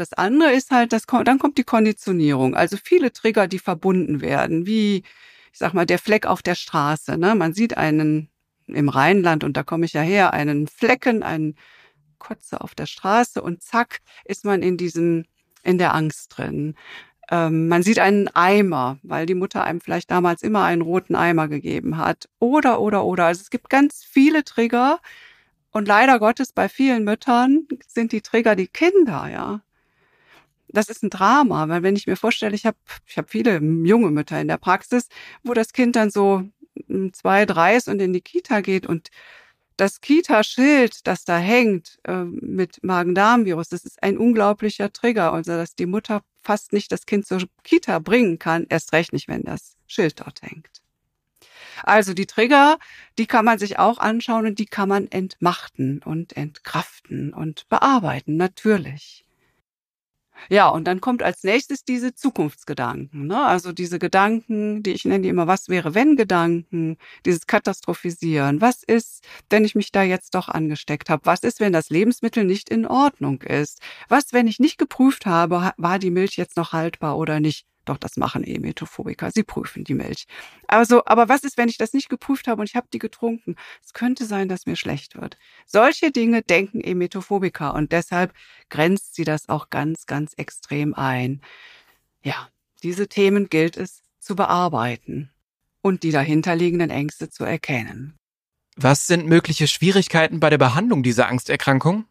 Das 0.00 0.12
andere 0.12 0.52
ist 0.52 0.70
halt, 0.70 0.92
das, 0.92 1.04
dann 1.06 1.38
kommt 1.38 1.58
die 1.58 1.64
Konditionierung. 1.64 2.54
Also 2.54 2.76
viele 2.82 3.12
Trigger, 3.12 3.48
die 3.48 3.58
verbunden 3.58 4.20
werden, 4.20 4.66
wie, 4.66 4.98
ich 5.52 5.58
sag 5.58 5.74
mal, 5.74 5.86
der 5.86 5.98
Fleck 5.98 6.26
auf 6.26 6.42
der 6.42 6.54
Straße. 6.54 7.18
Ne? 7.18 7.34
Man 7.34 7.52
sieht 7.54 7.76
einen 7.76 8.30
im 8.66 8.88
Rheinland, 8.88 9.44
und 9.44 9.56
da 9.56 9.62
komme 9.62 9.86
ich 9.86 9.94
ja 9.94 10.02
her, 10.02 10.32
einen 10.32 10.66
Flecken, 10.68 11.22
einen 11.22 11.56
Kotze 12.18 12.60
auf 12.60 12.74
der 12.74 12.86
Straße 12.86 13.42
und 13.42 13.62
zack, 13.62 14.00
ist 14.24 14.44
man 14.44 14.62
in 14.62 14.76
diesem, 14.76 15.24
in 15.62 15.78
der 15.78 15.94
Angst 15.94 16.36
drin. 16.36 16.74
Ähm, 17.30 17.68
man 17.68 17.82
sieht 17.82 17.98
einen 17.98 18.28
Eimer, 18.28 18.98
weil 19.02 19.26
die 19.26 19.34
Mutter 19.34 19.64
einem 19.64 19.80
vielleicht 19.80 20.10
damals 20.10 20.42
immer 20.42 20.64
einen 20.64 20.82
roten 20.82 21.16
Eimer 21.16 21.48
gegeben 21.48 21.98
hat. 21.98 22.28
Oder, 22.38 22.80
oder, 22.80 23.04
oder. 23.04 23.26
Also 23.26 23.42
es 23.42 23.50
gibt 23.50 23.70
ganz 23.70 24.04
viele 24.04 24.44
Trigger. 24.44 25.00
Und 25.70 25.86
leider 25.88 26.18
Gottes 26.18 26.52
bei 26.52 26.68
vielen 26.68 27.04
Müttern 27.04 27.68
sind 27.86 28.12
die 28.12 28.22
Trigger 28.22 28.56
die 28.56 28.68
Kinder, 28.68 29.28
ja 29.30 29.60
das 30.68 30.88
ist 30.88 31.02
ein 31.02 31.10
Drama, 31.10 31.68
weil 31.68 31.82
wenn 31.82 31.96
ich 31.96 32.06
mir 32.06 32.16
vorstelle, 32.16 32.54
ich 32.54 32.66
habe 32.66 32.76
ich 33.06 33.18
hab 33.18 33.30
viele 33.30 33.60
junge 33.60 34.10
Mütter 34.10 34.40
in 34.40 34.48
der 34.48 34.58
Praxis, 34.58 35.08
wo 35.42 35.54
das 35.54 35.72
Kind 35.72 35.96
dann 35.96 36.10
so 36.10 36.44
hm, 36.86 37.12
zwei, 37.12 37.46
drei 37.46 37.76
ist 37.76 37.88
und 37.88 38.00
in 38.00 38.12
die 38.12 38.20
Kita 38.20 38.60
geht 38.60 38.86
und 38.86 39.08
das 39.76 40.00
Kita-Schild, 40.00 41.06
das 41.06 41.24
da 41.24 41.38
hängt 41.38 41.98
äh, 42.04 42.24
mit 42.24 42.82
Magen-Darm-Virus, 42.82 43.68
das 43.68 43.84
ist 43.84 44.02
ein 44.02 44.18
unglaublicher 44.18 44.92
Trigger, 44.92 45.32
also 45.32 45.52
dass 45.52 45.76
die 45.76 45.86
Mutter 45.86 46.22
fast 46.42 46.72
nicht 46.72 46.90
das 46.90 47.06
Kind 47.06 47.26
zur 47.26 47.42
Kita 47.62 48.00
bringen 48.00 48.38
kann, 48.38 48.66
erst 48.68 48.92
recht 48.92 49.12
nicht, 49.12 49.28
wenn 49.28 49.42
das 49.42 49.76
Schild 49.86 50.20
dort 50.20 50.42
hängt. 50.42 50.82
Also 51.84 52.12
die 52.12 52.26
Trigger, 52.26 52.78
die 53.18 53.26
kann 53.26 53.44
man 53.44 53.58
sich 53.60 53.78
auch 53.78 53.98
anschauen 53.98 54.46
und 54.46 54.58
die 54.58 54.66
kann 54.66 54.88
man 54.88 55.06
entmachten 55.08 56.02
und 56.02 56.36
entkraften 56.36 57.32
und 57.32 57.68
bearbeiten, 57.68 58.36
natürlich. 58.36 59.27
Ja, 60.48 60.68
und 60.68 60.84
dann 60.84 61.00
kommt 61.00 61.22
als 61.22 61.44
nächstes 61.44 61.84
diese 61.84 62.14
Zukunftsgedanken. 62.14 63.26
Ne? 63.26 63.44
Also 63.44 63.72
diese 63.72 63.98
Gedanken, 63.98 64.82
die 64.82 64.92
ich 64.92 65.04
nenne 65.04 65.22
die 65.22 65.28
immer 65.28 65.46
Was 65.46 65.68
wäre 65.68 65.94
wenn 65.94 66.16
Gedanken, 66.16 66.96
dieses 67.24 67.46
Katastrophisieren. 67.46 68.60
Was 68.60 68.82
ist, 68.82 69.24
wenn 69.50 69.64
ich 69.64 69.74
mich 69.74 69.92
da 69.92 70.02
jetzt 70.02 70.34
doch 70.34 70.48
angesteckt 70.48 71.10
habe? 71.10 71.26
Was 71.26 71.40
ist, 71.40 71.60
wenn 71.60 71.72
das 71.72 71.90
Lebensmittel 71.90 72.44
nicht 72.44 72.70
in 72.70 72.86
Ordnung 72.86 73.42
ist? 73.42 73.80
Was, 74.08 74.32
wenn 74.32 74.46
ich 74.46 74.58
nicht 74.58 74.78
geprüft 74.78 75.26
habe, 75.26 75.72
war 75.76 75.98
die 75.98 76.10
Milch 76.10 76.36
jetzt 76.36 76.56
noch 76.56 76.72
haltbar 76.72 77.16
oder 77.18 77.40
nicht? 77.40 77.66
Doch, 77.88 77.96
das 77.96 78.18
machen 78.18 78.44
Emetophobiker. 78.44 79.30
Sie 79.30 79.44
prüfen 79.44 79.82
die 79.82 79.94
Milch. 79.94 80.26
Also, 80.66 81.06
aber 81.06 81.30
was 81.30 81.42
ist, 81.42 81.56
wenn 81.56 81.70
ich 81.70 81.78
das 81.78 81.94
nicht 81.94 82.10
geprüft 82.10 82.46
habe 82.46 82.60
und 82.60 82.68
ich 82.68 82.76
habe 82.76 82.86
die 82.92 82.98
getrunken? 82.98 83.56
Es 83.82 83.94
könnte 83.94 84.26
sein, 84.26 84.46
dass 84.50 84.66
mir 84.66 84.76
schlecht 84.76 85.16
wird. 85.16 85.38
Solche 85.64 86.12
Dinge 86.12 86.42
denken 86.42 86.82
Emetophobiker 86.82 87.74
und 87.74 87.92
deshalb 87.92 88.34
grenzt 88.68 89.14
sie 89.14 89.24
das 89.24 89.48
auch 89.48 89.70
ganz, 89.70 90.04
ganz 90.04 90.34
extrem 90.36 90.92
ein. 90.92 91.40
Ja, 92.22 92.50
diese 92.82 93.08
Themen 93.08 93.48
gilt 93.48 93.78
es 93.78 94.02
zu 94.18 94.36
bearbeiten 94.36 95.30
und 95.80 96.02
die 96.02 96.10
dahinterliegenden 96.10 96.90
Ängste 96.90 97.30
zu 97.30 97.44
erkennen. 97.44 98.18
Was 98.76 99.06
sind 99.06 99.26
mögliche 99.26 99.66
Schwierigkeiten 99.66 100.40
bei 100.40 100.50
der 100.50 100.58
Behandlung 100.58 101.02
dieser 101.02 101.28
Angsterkrankung? 101.28 102.04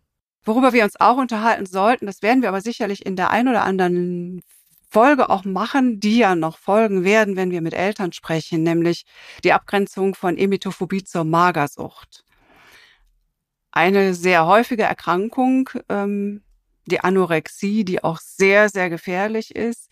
Worüber 0.44 0.74
wir 0.74 0.84
uns 0.84 1.00
auch 1.00 1.18
unterhalten 1.18 1.68
sollten, 1.68 2.08
das 2.08 2.24
werden 2.24 2.42
wir 2.42 2.50
aber 2.50 2.62
sicherlich 2.62 3.06
in 3.06 3.16
der 3.16 3.30
ein 3.30 3.48
oder 3.48 3.64
anderen 3.64 4.42
Folge 4.90 5.30
auch 5.30 5.44
machen, 5.44 6.00
die 6.00 6.18
ja 6.18 6.36
noch 6.36 6.58
folgen 6.58 7.04
werden, 7.04 7.36
wenn 7.36 7.52
wir 7.52 7.62
mit 7.62 7.74
Eltern 7.74 8.14
sprechen, 8.14 8.64
nämlich 8.64 9.06
die 9.44 9.54
Abgrenzung 9.54 10.16
von 10.16 10.38
Emetophobie 10.38 11.04
zur 11.04 11.24
Magersucht. 11.24 12.24
Eine 13.72 14.14
sehr 14.14 14.46
häufige 14.46 14.84
Erkrankung, 14.84 15.70
ähm, 15.90 16.42
die 16.86 17.02
Anorexie, 17.02 17.84
die 17.84 18.04
auch 18.04 18.20
sehr, 18.20 18.70
sehr 18.70 18.90
gefährlich 18.90 19.56
ist, 19.56 19.90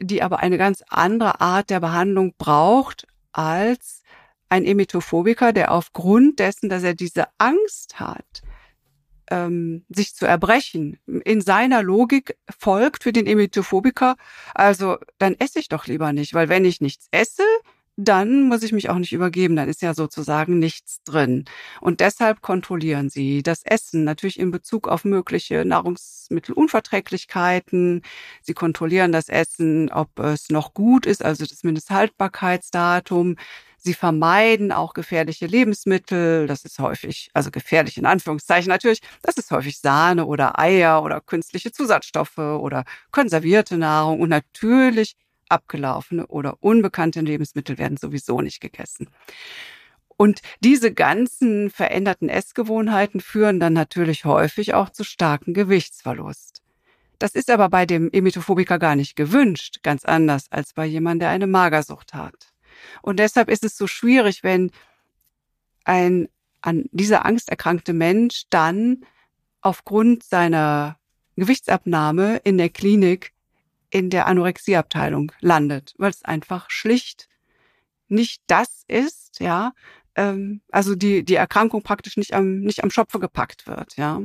die 0.00 0.22
aber 0.22 0.38
eine 0.38 0.56
ganz 0.56 0.82
andere 0.88 1.40
Art 1.40 1.68
der 1.68 1.80
Behandlung 1.80 2.34
braucht 2.38 3.06
als 3.32 4.02
ein 4.48 4.64
Emetophobiker, 4.64 5.52
der 5.52 5.72
aufgrund 5.72 6.38
dessen, 6.38 6.68
dass 6.68 6.82
er 6.82 6.94
diese 6.94 7.26
Angst 7.38 8.00
hat, 8.00 8.42
ähm, 9.30 9.84
sich 9.88 10.14
zu 10.14 10.26
erbrechen, 10.26 10.98
in 11.24 11.40
seiner 11.40 11.82
Logik 11.82 12.36
folgt 12.58 13.04
für 13.04 13.12
den 13.12 13.26
Emetophobiker, 13.26 14.16
also 14.54 14.98
dann 15.18 15.34
esse 15.38 15.58
ich 15.58 15.68
doch 15.68 15.86
lieber 15.86 16.12
nicht, 16.12 16.34
weil 16.34 16.48
wenn 16.48 16.64
ich 16.64 16.80
nichts 16.80 17.06
esse, 17.10 17.44
dann 18.04 18.44
muss 18.44 18.62
ich 18.62 18.72
mich 18.72 18.88
auch 18.88 18.98
nicht 18.98 19.12
übergeben, 19.12 19.56
dann 19.56 19.68
ist 19.68 19.82
ja 19.82 19.92
sozusagen 19.94 20.58
nichts 20.58 21.02
drin. 21.04 21.44
Und 21.80 22.00
deshalb 22.00 22.40
kontrollieren 22.40 23.10
sie 23.10 23.42
das 23.42 23.62
Essen, 23.62 24.04
natürlich 24.04 24.38
in 24.38 24.50
Bezug 24.50 24.88
auf 24.88 25.04
mögliche 25.04 25.66
Nahrungsmittelunverträglichkeiten. 25.66 28.00
Sie 28.42 28.54
kontrollieren 28.54 29.12
das 29.12 29.28
Essen, 29.28 29.90
ob 29.90 30.18
es 30.18 30.48
noch 30.50 30.74
gut 30.74 31.06
ist, 31.06 31.24
also 31.24 31.44
das 31.44 31.62
Mindesthaltbarkeitsdatum. 31.62 33.36
Sie 33.82 33.94
vermeiden 33.94 34.72
auch 34.72 34.92
gefährliche 34.92 35.46
Lebensmittel. 35.46 36.46
Das 36.46 36.64
ist 36.64 36.78
häufig, 36.78 37.30
also 37.32 37.50
gefährlich 37.50 37.96
in 37.96 38.06
Anführungszeichen 38.06 38.68
natürlich, 38.68 39.00
das 39.22 39.36
ist 39.36 39.50
häufig 39.50 39.78
Sahne 39.78 40.26
oder 40.26 40.58
Eier 40.58 41.02
oder 41.02 41.20
künstliche 41.20 41.72
Zusatzstoffe 41.72 42.38
oder 42.38 42.84
konservierte 43.10 43.78
Nahrung. 43.78 44.20
Und 44.20 44.28
natürlich 44.28 45.16
abgelaufene 45.48 46.26
oder 46.26 46.58
unbekannte 46.60 47.20
Lebensmittel 47.20 47.78
werden 47.78 47.96
sowieso 47.96 48.40
nicht 48.40 48.60
gegessen. 48.60 49.08
Und 50.16 50.42
diese 50.60 50.92
ganzen 50.92 51.70
veränderten 51.70 52.28
Essgewohnheiten 52.28 53.20
führen 53.20 53.58
dann 53.58 53.72
natürlich 53.72 54.26
häufig 54.26 54.74
auch 54.74 54.90
zu 54.90 55.02
starken 55.02 55.54
Gewichtsverlust. 55.54 56.60
Das 57.18 57.34
ist 57.34 57.50
aber 57.50 57.70
bei 57.70 57.86
dem 57.86 58.10
Emetophobiker 58.12 58.78
gar 58.78 58.96
nicht 58.96 59.16
gewünscht, 59.16 59.78
ganz 59.82 60.04
anders 60.04 60.46
als 60.50 60.74
bei 60.74 60.84
jemandem, 60.84 61.20
der 61.20 61.28
eine 61.30 61.46
Magersucht 61.46 62.12
hat. 62.12 62.49
Und 63.02 63.18
deshalb 63.18 63.48
ist 63.48 63.64
es 63.64 63.76
so 63.76 63.86
schwierig, 63.86 64.42
wenn 64.42 64.70
ein 65.84 66.28
an 66.62 66.84
dieser 66.92 67.24
Angst 67.24 67.48
erkrankte 67.48 67.92
Mensch 67.92 68.44
dann 68.50 69.04
aufgrund 69.62 70.22
seiner 70.22 70.98
Gewichtsabnahme 71.36 72.36
in 72.44 72.58
der 72.58 72.68
Klinik 72.68 73.32
in 73.88 74.10
der 74.10 74.26
Anorexieabteilung 74.26 75.32
landet, 75.40 75.94
weil 75.98 76.10
es 76.10 76.22
einfach 76.22 76.70
schlicht 76.70 77.28
nicht 78.08 78.42
das 78.46 78.84
ist, 78.88 79.40
ja, 79.40 79.72
ähm, 80.16 80.60
also 80.70 80.94
die, 80.94 81.24
die 81.24 81.36
Erkrankung 81.36 81.82
praktisch 81.82 82.16
nicht 82.16 82.34
am, 82.34 82.60
nicht 82.60 82.82
am 82.82 82.90
Schopfe 82.90 83.20
gepackt 83.20 83.66
wird, 83.66 83.96
ja. 83.96 84.20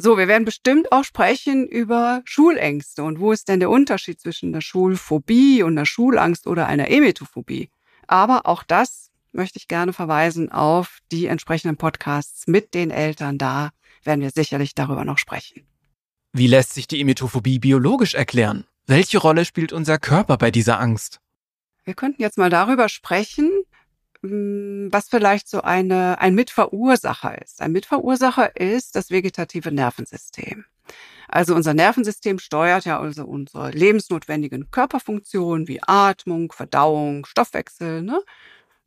So, 0.00 0.16
wir 0.16 0.28
werden 0.28 0.44
bestimmt 0.44 0.92
auch 0.92 1.02
sprechen 1.02 1.66
über 1.66 2.22
Schulängste 2.24 3.02
und 3.02 3.18
wo 3.18 3.32
ist 3.32 3.48
denn 3.48 3.58
der 3.58 3.68
Unterschied 3.68 4.20
zwischen 4.20 4.52
der 4.52 4.60
Schulphobie 4.60 5.64
und 5.64 5.74
der 5.74 5.86
Schulangst 5.86 6.46
oder 6.46 6.68
einer 6.68 6.88
Emetophobie. 6.88 7.68
Aber 8.06 8.46
auch 8.46 8.62
das 8.62 9.10
möchte 9.32 9.58
ich 9.58 9.66
gerne 9.66 9.92
verweisen 9.92 10.52
auf 10.52 11.00
die 11.10 11.26
entsprechenden 11.26 11.76
Podcasts 11.76 12.46
mit 12.46 12.74
den 12.74 12.92
Eltern. 12.92 13.38
Da 13.38 13.70
werden 14.04 14.20
wir 14.20 14.30
sicherlich 14.30 14.76
darüber 14.76 15.04
noch 15.04 15.18
sprechen. 15.18 15.66
Wie 16.32 16.46
lässt 16.46 16.74
sich 16.74 16.86
die 16.86 17.00
Emetophobie 17.00 17.58
biologisch 17.58 18.14
erklären? 18.14 18.66
Welche 18.86 19.18
Rolle 19.18 19.44
spielt 19.44 19.72
unser 19.72 19.98
Körper 19.98 20.36
bei 20.36 20.52
dieser 20.52 20.78
Angst? 20.78 21.18
Wir 21.84 21.94
könnten 21.94 22.22
jetzt 22.22 22.38
mal 22.38 22.50
darüber 22.50 22.88
sprechen, 22.88 23.50
was 24.22 25.08
vielleicht 25.08 25.48
so 25.48 25.62
eine, 25.62 26.20
ein 26.20 26.34
Mitverursacher 26.34 27.40
ist. 27.40 27.60
Ein 27.60 27.72
Mitverursacher 27.72 28.56
ist 28.56 28.96
das 28.96 29.10
vegetative 29.10 29.70
Nervensystem. 29.70 30.64
Also 31.28 31.54
unser 31.54 31.74
Nervensystem 31.74 32.38
steuert 32.38 32.86
ja 32.86 32.98
also 32.98 33.24
unsere 33.24 33.70
lebensnotwendigen 33.70 34.70
Körperfunktionen 34.70 35.68
wie 35.68 35.80
Atmung, 35.82 36.52
Verdauung, 36.52 37.26
Stoffwechsel. 37.26 38.02
Ne? 38.02 38.22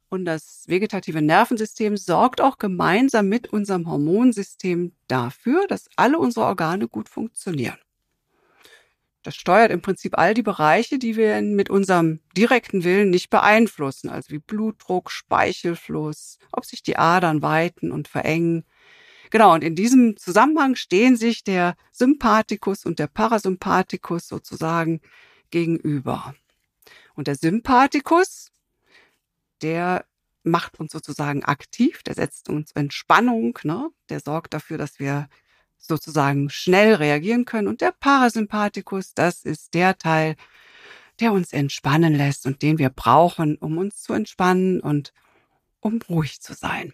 Und 0.10 0.25
das 0.25 0.65
vegetative 0.67 1.21
Nervensystem 1.21 1.95
sorgt 1.95 2.41
auch 2.41 2.58
gemeinsam 2.58 3.29
mit 3.29 3.53
unserem 3.53 3.89
Hormonsystem 3.89 4.93
dafür, 5.08 5.67
dass 5.67 5.88
alle 5.95 6.17
unsere 6.17 6.47
Organe 6.47 6.88
gut 6.88 7.08
funktionieren. 7.08 7.77
Das 9.23 9.36
steuert 9.36 9.71
im 9.71 9.81
Prinzip 9.81 10.17
all 10.17 10.34
die 10.34 10.41
Bereiche, 10.41 10.97
die 10.97 11.15
wir 11.15 11.39
mit 11.41 11.69
unserem 11.69 12.21
direkten 12.36 12.84
Willen 12.84 13.12
nicht 13.12 13.29
beeinflussen, 13.29 14.10
also 14.10 14.31
wie 14.31 14.39
Blutdruck, 14.39 15.12
Speichelfluss, 15.12 16.39
ob 16.51 16.65
sich 16.65 16.81
die 16.81 16.97
Adern 16.97 17.43
weiten 17.43 17.91
und 17.91 18.07
verengen. 18.07 18.65
Genau, 19.29 19.53
und 19.53 19.63
in 19.63 19.75
diesem 19.75 20.17
Zusammenhang 20.17 20.75
stehen 20.75 21.15
sich 21.17 21.43
der 21.43 21.75
Sympathikus 21.91 22.84
und 22.84 22.97
der 22.97 23.07
Parasympathikus 23.07 24.27
sozusagen 24.27 25.01
gegenüber. 25.51 26.36
Und 27.13 27.27
der 27.27 27.36
Sympathikus, 27.36 28.51
der 29.62 30.05
macht 30.43 30.79
uns 30.79 30.91
sozusagen 30.91 31.43
aktiv, 31.43 32.01
der 32.03 32.15
setzt 32.15 32.49
uns 32.49 32.71
Entspannung, 32.71 33.57
ne? 33.63 33.89
der 34.10 34.19
sorgt 34.19 34.53
dafür, 34.55 34.79
dass 34.79 34.99
wir 34.99 35.29
sozusagen 35.82 36.50
schnell 36.50 36.96
reagieren 36.96 37.46
können. 37.46 37.67
Und 37.67 37.82
der 37.82 37.91
Parasympathikus, 37.91 39.13
das 39.13 39.44
ist 39.44 39.74
der 39.74 39.98
Teil, 39.98 40.36
der 41.20 41.34
uns 41.34 41.54
entspannen 41.54 42.15
lässt 42.15 42.46
und 42.46 42.62
den 42.62 42.78
wir 42.78 42.89
brauchen, 42.89 43.58
um 43.58 43.78
uns 43.78 44.02
zu 44.02 44.13
entspannen 44.13 44.80
und 44.80 45.13
um 45.80 46.00
ruhig 46.10 46.41
zu 46.41 46.54
sein. 46.54 46.94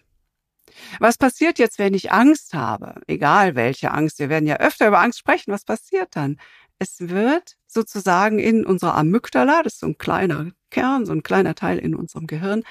Was 0.98 1.16
passiert 1.16 1.58
jetzt, 1.58 1.78
wenn 1.78 1.94
ich 1.94 2.12
Angst 2.12 2.54
habe? 2.54 3.00
Egal 3.06 3.54
welche 3.54 3.90
Angst. 3.92 4.18
Wir 4.18 4.28
werden 4.28 4.46
ja 4.46 4.56
öfter 4.56 4.88
über 4.88 5.00
Angst 5.00 5.18
sprechen. 5.18 5.52
Was 5.52 5.64
passiert 5.64 6.14
dann? 6.14 6.38
Es 6.78 7.08
wird 7.08 7.56
sozusagen 7.66 8.38
in 8.38 8.64
unserer 8.64 8.96
Amygdala, 8.96 9.62
das 9.62 9.74
ist 9.74 9.80
so 9.80 9.86
ein 9.86 9.98
kleiner 9.98 10.52
Kern, 10.70 11.06
so 11.06 11.12
ein 11.12 11.22
kleiner 11.22 11.54
Teil 11.54 11.78
in 11.78 11.94
unserem 11.94 12.26
Gehirn, 12.26 12.62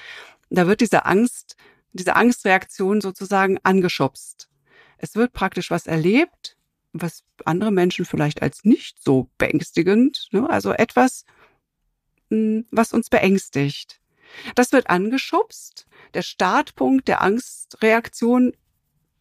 da 0.50 0.66
wird 0.66 0.80
diese 0.80 1.04
Angst, 1.04 1.56
diese 1.92 2.16
Angstreaktion 2.16 3.00
sozusagen 3.00 3.58
angeschubst. 3.62 4.48
Es 4.98 5.14
wird 5.14 5.32
praktisch 5.32 5.70
was 5.70 5.86
erlebt, 5.86 6.56
was 6.92 7.22
andere 7.44 7.70
Menschen 7.70 8.04
vielleicht 8.04 8.42
als 8.42 8.64
nicht 8.64 9.02
so 9.02 9.28
beängstigend, 9.38 10.28
ne? 10.32 10.48
also 10.48 10.72
etwas, 10.72 11.24
hm, 12.30 12.66
was 12.70 12.92
uns 12.92 13.08
beängstigt. 13.08 14.00
Das 14.54 14.72
wird 14.72 14.90
angeschubst. 14.90 15.86
Der 16.14 16.22
Startpunkt 16.22 17.08
der 17.08 17.22
Angstreaktion 17.22 18.52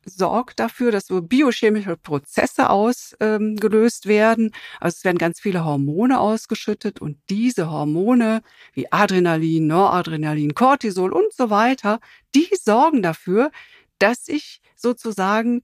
sorgt 0.09 0.59
dafür, 0.59 0.91
dass 0.91 1.07
so 1.07 1.21
biochemische 1.21 1.97
Prozesse 1.97 2.69
ausgelöst 2.69 4.05
ähm, 4.05 4.09
werden. 4.09 4.51
Also 4.79 4.95
es 4.97 5.03
werden 5.03 5.17
ganz 5.17 5.39
viele 5.39 5.65
Hormone 5.65 6.19
ausgeschüttet 6.19 7.01
und 7.01 7.17
diese 7.29 7.69
Hormone 7.69 8.41
wie 8.73 8.91
Adrenalin, 8.91 9.67
Noradrenalin, 9.67 10.55
Cortisol 10.55 11.11
und 11.11 11.33
so 11.33 11.49
weiter, 11.49 11.99
die 12.35 12.49
sorgen 12.61 13.01
dafür, 13.01 13.51
dass 13.99 14.27
ich 14.27 14.61
sozusagen 14.75 15.63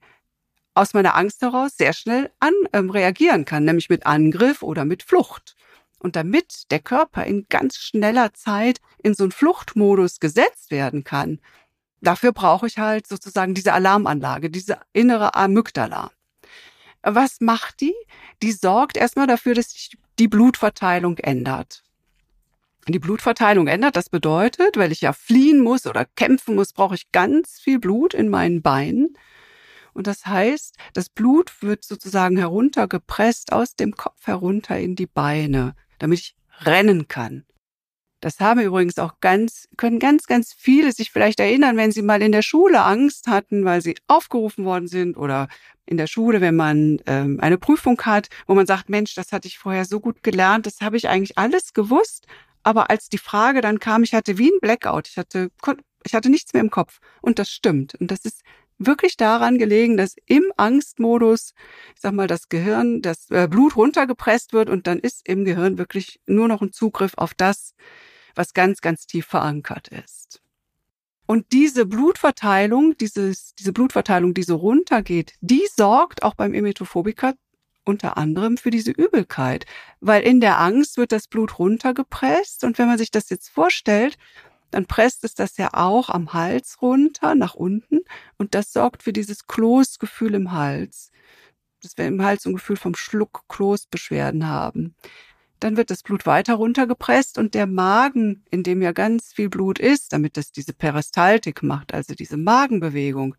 aus 0.74 0.92
meiner 0.94 1.14
Angst 1.16 1.40
heraus 1.42 1.76
sehr 1.76 1.92
schnell 1.92 2.30
an, 2.40 2.52
ähm, 2.72 2.90
reagieren 2.90 3.44
kann, 3.44 3.64
nämlich 3.64 3.88
mit 3.88 4.06
Angriff 4.06 4.62
oder 4.62 4.84
mit 4.84 5.02
Flucht. 5.02 5.54
Und 5.98 6.16
damit 6.16 6.70
der 6.70 6.80
Körper 6.80 7.24
in 7.24 7.46
ganz 7.48 7.76
schneller 7.76 8.34
Zeit 8.34 8.80
in 9.02 9.14
so 9.14 9.24
einen 9.24 9.32
Fluchtmodus 9.32 10.20
gesetzt 10.20 10.70
werden 10.70 11.04
kann, 11.04 11.38
Dafür 12.04 12.32
brauche 12.32 12.66
ich 12.66 12.78
halt 12.78 13.06
sozusagen 13.06 13.54
diese 13.54 13.72
Alarmanlage, 13.72 14.50
diese 14.50 14.78
innere 14.92 15.34
Amygdala. 15.34 16.10
Was 17.02 17.40
macht 17.40 17.80
die? 17.80 17.94
Die 18.42 18.52
sorgt 18.52 18.96
erstmal 18.96 19.26
dafür, 19.26 19.54
dass 19.54 19.70
sich 19.70 19.96
die 20.18 20.28
Blutverteilung 20.28 21.18
ändert. 21.18 21.83
Die 22.86 22.98
Blutverteilung 22.98 23.66
ändert, 23.66 23.96
das 23.96 24.10
bedeutet, 24.10 24.76
weil 24.76 24.92
ich 24.92 25.00
ja 25.00 25.12
fliehen 25.12 25.60
muss 25.60 25.86
oder 25.86 26.04
kämpfen 26.04 26.54
muss, 26.54 26.72
brauche 26.72 26.94
ich 26.94 27.10
ganz 27.12 27.58
viel 27.58 27.78
Blut 27.78 28.12
in 28.12 28.28
meinen 28.28 28.60
Beinen. 28.60 29.16
Und 29.94 30.06
das 30.06 30.26
heißt, 30.26 30.76
das 30.92 31.08
Blut 31.08 31.62
wird 31.62 31.84
sozusagen 31.84 32.36
heruntergepresst 32.36 33.52
aus 33.52 33.76
dem 33.76 33.92
Kopf 33.92 34.26
herunter 34.26 34.78
in 34.78 34.96
die 34.96 35.06
Beine, 35.06 35.74
damit 35.98 36.18
ich 36.18 36.36
rennen 36.60 37.08
kann. 37.08 37.44
Das 38.20 38.40
haben 38.40 38.60
übrigens 38.60 38.98
auch 38.98 39.20
ganz, 39.20 39.68
können 39.76 39.98
ganz, 39.98 40.26
ganz 40.26 40.54
viele 40.54 40.92
sich 40.92 41.10
vielleicht 41.10 41.40
erinnern, 41.40 41.76
wenn 41.76 41.92
sie 41.92 42.00
mal 42.02 42.22
in 42.22 42.32
der 42.32 42.42
Schule 42.42 42.82
Angst 42.82 43.26
hatten, 43.28 43.64
weil 43.64 43.82
sie 43.82 43.96
aufgerufen 44.08 44.64
worden 44.64 44.88
sind 44.88 45.16
oder 45.16 45.48
in 45.84 45.98
der 45.98 46.06
Schule, 46.06 46.40
wenn 46.40 46.56
man 46.56 47.00
ähm, 47.06 47.38
eine 47.40 47.58
Prüfung 47.58 48.00
hat, 48.00 48.28
wo 48.46 48.54
man 48.54 48.66
sagt, 48.66 48.88
Mensch, 48.88 49.14
das 49.14 49.30
hatte 49.30 49.46
ich 49.46 49.58
vorher 49.58 49.84
so 49.84 50.00
gut 50.00 50.22
gelernt, 50.22 50.64
das 50.64 50.80
habe 50.80 50.96
ich 50.96 51.08
eigentlich 51.08 51.36
alles 51.36 51.74
gewusst. 51.74 52.26
Aber 52.64 52.90
als 52.90 53.08
die 53.08 53.18
Frage 53.18 53.60
dann 53.60 53.78
kam, 53.78 54.02
ich 54.02 54.14
hatte 54.14 54.38
wie 54.38 54.48
ein 54.48 54.60
Blackout, 54.60 55.06
ich 55.08 55.18
hatte, 55.18 55.50
ich 56.02 56.14
hatte 56.14 56.30
nichts 56.30 56.52
mehr 56.52 56.62
im 56.62 56.70
Kopf. 56.70 56.98
Und 57.20 57.38
das 57.38 57.50
stimmt. 57.50 57.94
Und 57.94 58.10
das 58.10 58.24
ist 58.24 58.40
wirklich 58.78 59.16
daran 59.16 59.58
gelegen, 59.58 59.96
dass 59.96 60.16
im 60.26 60.52
Angstmodus, 60.56 61.52
ich 61.94 62.00
sag 62.00 62.12
mal, 62.14 62.26
das 62.26 62.48
Gehirn, 62.48 63.02
das 63.02 63.30
äh, 63.30 63.46
Blut 63.48 63.76
runtergepresst 63.76 64.52
wird 64.52 64.68
und 64.68 64.86
dann 64.86 64.98
ist 64.98 65.28
im 65.28 65.44
Gehirn 65.44 65.78
wirklich 65.78 66.20
nur 66.26 66.48
noch 66.48 66.62
ein 66.62 66.72
Zugriff 66.72 67.12
auf 67.16 67.34
das, 67.34 67.74
was 68.34 68.52
ganz, 68.54 68.80
ganz 68.80 69.06
tief 69.06 69.26
verankert 69.26 69.88
ist. 69.88 70.40
Und 71.26 71.52
diese 71.52 71.86
Blutverteilung, 71.86 72.96
dieses, 72.98 73.54
diese 73.54 73.72
Blutverteilung, 73.72 74.34
die 74.34 74.42
so 74.42 74.56
runtergeht, 74.56 75.34
die 75.40 75.66
sorgt 75.74 76.22
auch 76.22 76.34
beim 76.34 76.52
Emetophobiker 76.52 77.34
unter 77.84 78.16
anderem 78.16 78.56
für 78.56 78.70
diese 78.70 78.90
Übelkeit. 78.90 79.66
Weil 80.00 80.22
in 80.22 80.40
der 80.40 80.60
Angst 80.60 80.96
wird 80.96 81.12
das 81.12 81.28
Blut 81.28 81.58
runtergepresst. 81.58 82.64
Und 82.64 82.78
wenn 82.78 82.88
man 82.88 82.98
sich 82.98 83.10
das 83.10 83.30
jetzt 83.30 83.48
vorstellt, 83.48 84.16
dann 84.70 84.86
presst 84.86 85.24
es 85.24 85.34
das 85.34 85.56
ja 85.56 85.70
auch 85.72 86.08
am 86.08 86.32
Hals 86.32 86.82
runter, 86.82 87.34
nach 87.34 87.54
unten. 87.54 88.00
Und 88.38 88.54
das 88.54 88.72
sorgt 88.72 89.02
für 89.04 89.12
dieses 89.12 89.46
Kloßgefühl 89.46 90.34
im 90.34 90.52
Hals. 90.52 91.12
Dass 91.82 91.96
wir 91.96 92.06
im 92.06 92.22
Hals 92.22 92.44
ein 92.46 92.54
Gefühl 92.54 92.76
vom 92.76 92.94
Schluck 92.94 93.44
Kloßbeschwerden 93.48 94.48
haben. 94.48 94.96
Dann 95.60 95.76
wird 95.76 95.90
das 95.90 96.02
Blut 96.02 96.26
weiter 96.26 96.54
runtergepresst 96.54 97.38
und 97.38 97.54
der 97.54 97.66
Magen, 97.66 98.44
in 98.50 98.62
dem 98.62 98.82
ja 98.82 98.92
ganz 98.92 99.32
viel 99.32 99.48
Blut 99.48 99.78
ist, 99.78 100.12
damit 100.12 100.36
das 100.36 100.52
diese 100.52 100.72
Peristaltik 100.72 101.62
macht, 101.62 101.94
also 101.94 102.14
diese 102.14 102.36
Magenbewegung. 102.36 103.36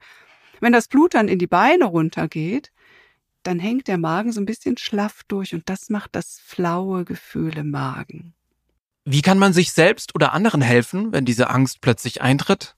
Wenn 0.59 0.73
das 0.73 0.87
Blut 0.87 1.13
dann 1.13 1.27
in 1.27 1.37
die 1.37 1.47
Beine 1.47 1.85
runtergeht, 1.85 2.71
dann 3.47 3.59
hängt 3.59 3.87
der 3.87 3.97
Magen 3.97 4.31
so 4.31 4.41
ein 4.41 4.45
bisschen 4.45 4.77
schlaff 4.77 5.21
durch 5.27 5.53
und 5.53 5.69
das 5.69 5.89
macht 5.89 6.15
das 6.15 6.39
flaue 6.43 7.05
Gefühl 7.05 7.57
im 7.57 7.71
Magen. 7.71 8.33
Wie 9.05 9.21
kann 9.21 9.37
man 9.37 9.53
sich 9.53 9.71
selbst 9.71 10.15
oder 10.15 10.33
anderen 10.33 10.61
helfen, 10.61 11.11
wenn 11.11 11.25
diese 11.25 11.49
Angst 11.49 11.81
plötzlich 11.81 12.21
eintritt? 12.21 12.75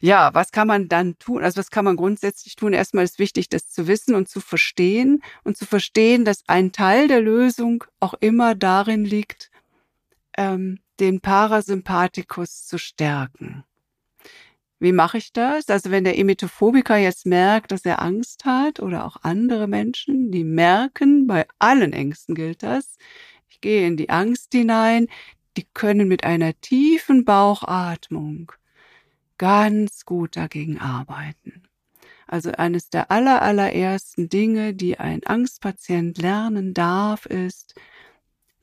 Ja, 0.00 0.34
was 0.34 0.50
kann 0.50 0.66
man 0.66 0.88
dann 0.88 1.16
tun? 1.18 1.42
Also 1.42 1.58
was 1.58 1.70
kann 1.70 1.84
man 1.84 1.96
grundsätzlich 1.96 2.56
tun? 2.56 2.72
Erstmal 2.72 3.04
ist 3.04 3.18
wichtig, 3.18 3.48
das 3.48 3.68
zu 3.68 3.86
wissen 3.86 4.14
und 4.14 4.28
zu 4.28 4.40
verstehen 4.40 5.22
und 5.44 5.56
zu 5.56 5.64
verstehen, 5.64 6.24
dass 6.24 6.42
ein 6.48 6.72
Teil 6.72 7.08
der 7.08 7.20
Lösung 7.20 7.84
auch 8.00 8.14
immer 8.14 8.54
darin 8.54 9.04
liegt, 9.04 9.50
ähm, 10.36 10.80
den 11.00 11.20
Parasympathikus 11.20 12.66
zu 12.66 12.78
stärken. 12.78 13.64
Wie 14.84 14.92
mache 14.92 15.16
ich 15.16 15.32
das? 15.32 15.70
Also 15.70 15.90
wenn 15.90 16.04
der 16.04 16.18
Emetophobiker 16.18 16.98
jetzt 16.98 17.24
merkt, 17.24 17.72
dass 17.72 17.86
er 17.86 18.02
Angst 18.02 18.44
hat 18.44 18.80
oder 18.80 19.06
auch 19.06 19.16
andere 19.22 19.66
Menschen, 19.66 20.30
die 20.30 20.44
merken, 20.44 21.26
bei 21.26 21.46
allen 21.58 21.94
Ängsten 21.94 22.34
gilt 22.34 22.62
das, 22.62 22.98
ich 23.48 23.62
gehe 23.62 23.86
in 23.86 23.96
die 23.96 24.10
Angst 24.10 24.52
hinein, 24.52 25.06
die 25.56 25.64
können 25.72 26.06
mit 26.06 26.24
einer 26.24 26.52
tiefen 26.60 27.24
Bauchatmung 27.24 28.52
ganz 29.38 30.04
gut 30.04 30.36
dagegen 30.36 30.78
arbeiten. 30.78 31.62
Also 32.26 32.52
eines 32.52 32.90
der 32.90 33.10
aller, 33.10 33.40
allerersten 33.40 34.28
Dinge, 34.28 34.74
die 34.74 34.98
ein 34.98 35.24
Angstpatient 35.24 36.18
lernen 36.18 36.74
darf, 36.74 37.24
ist, 37.24 37.74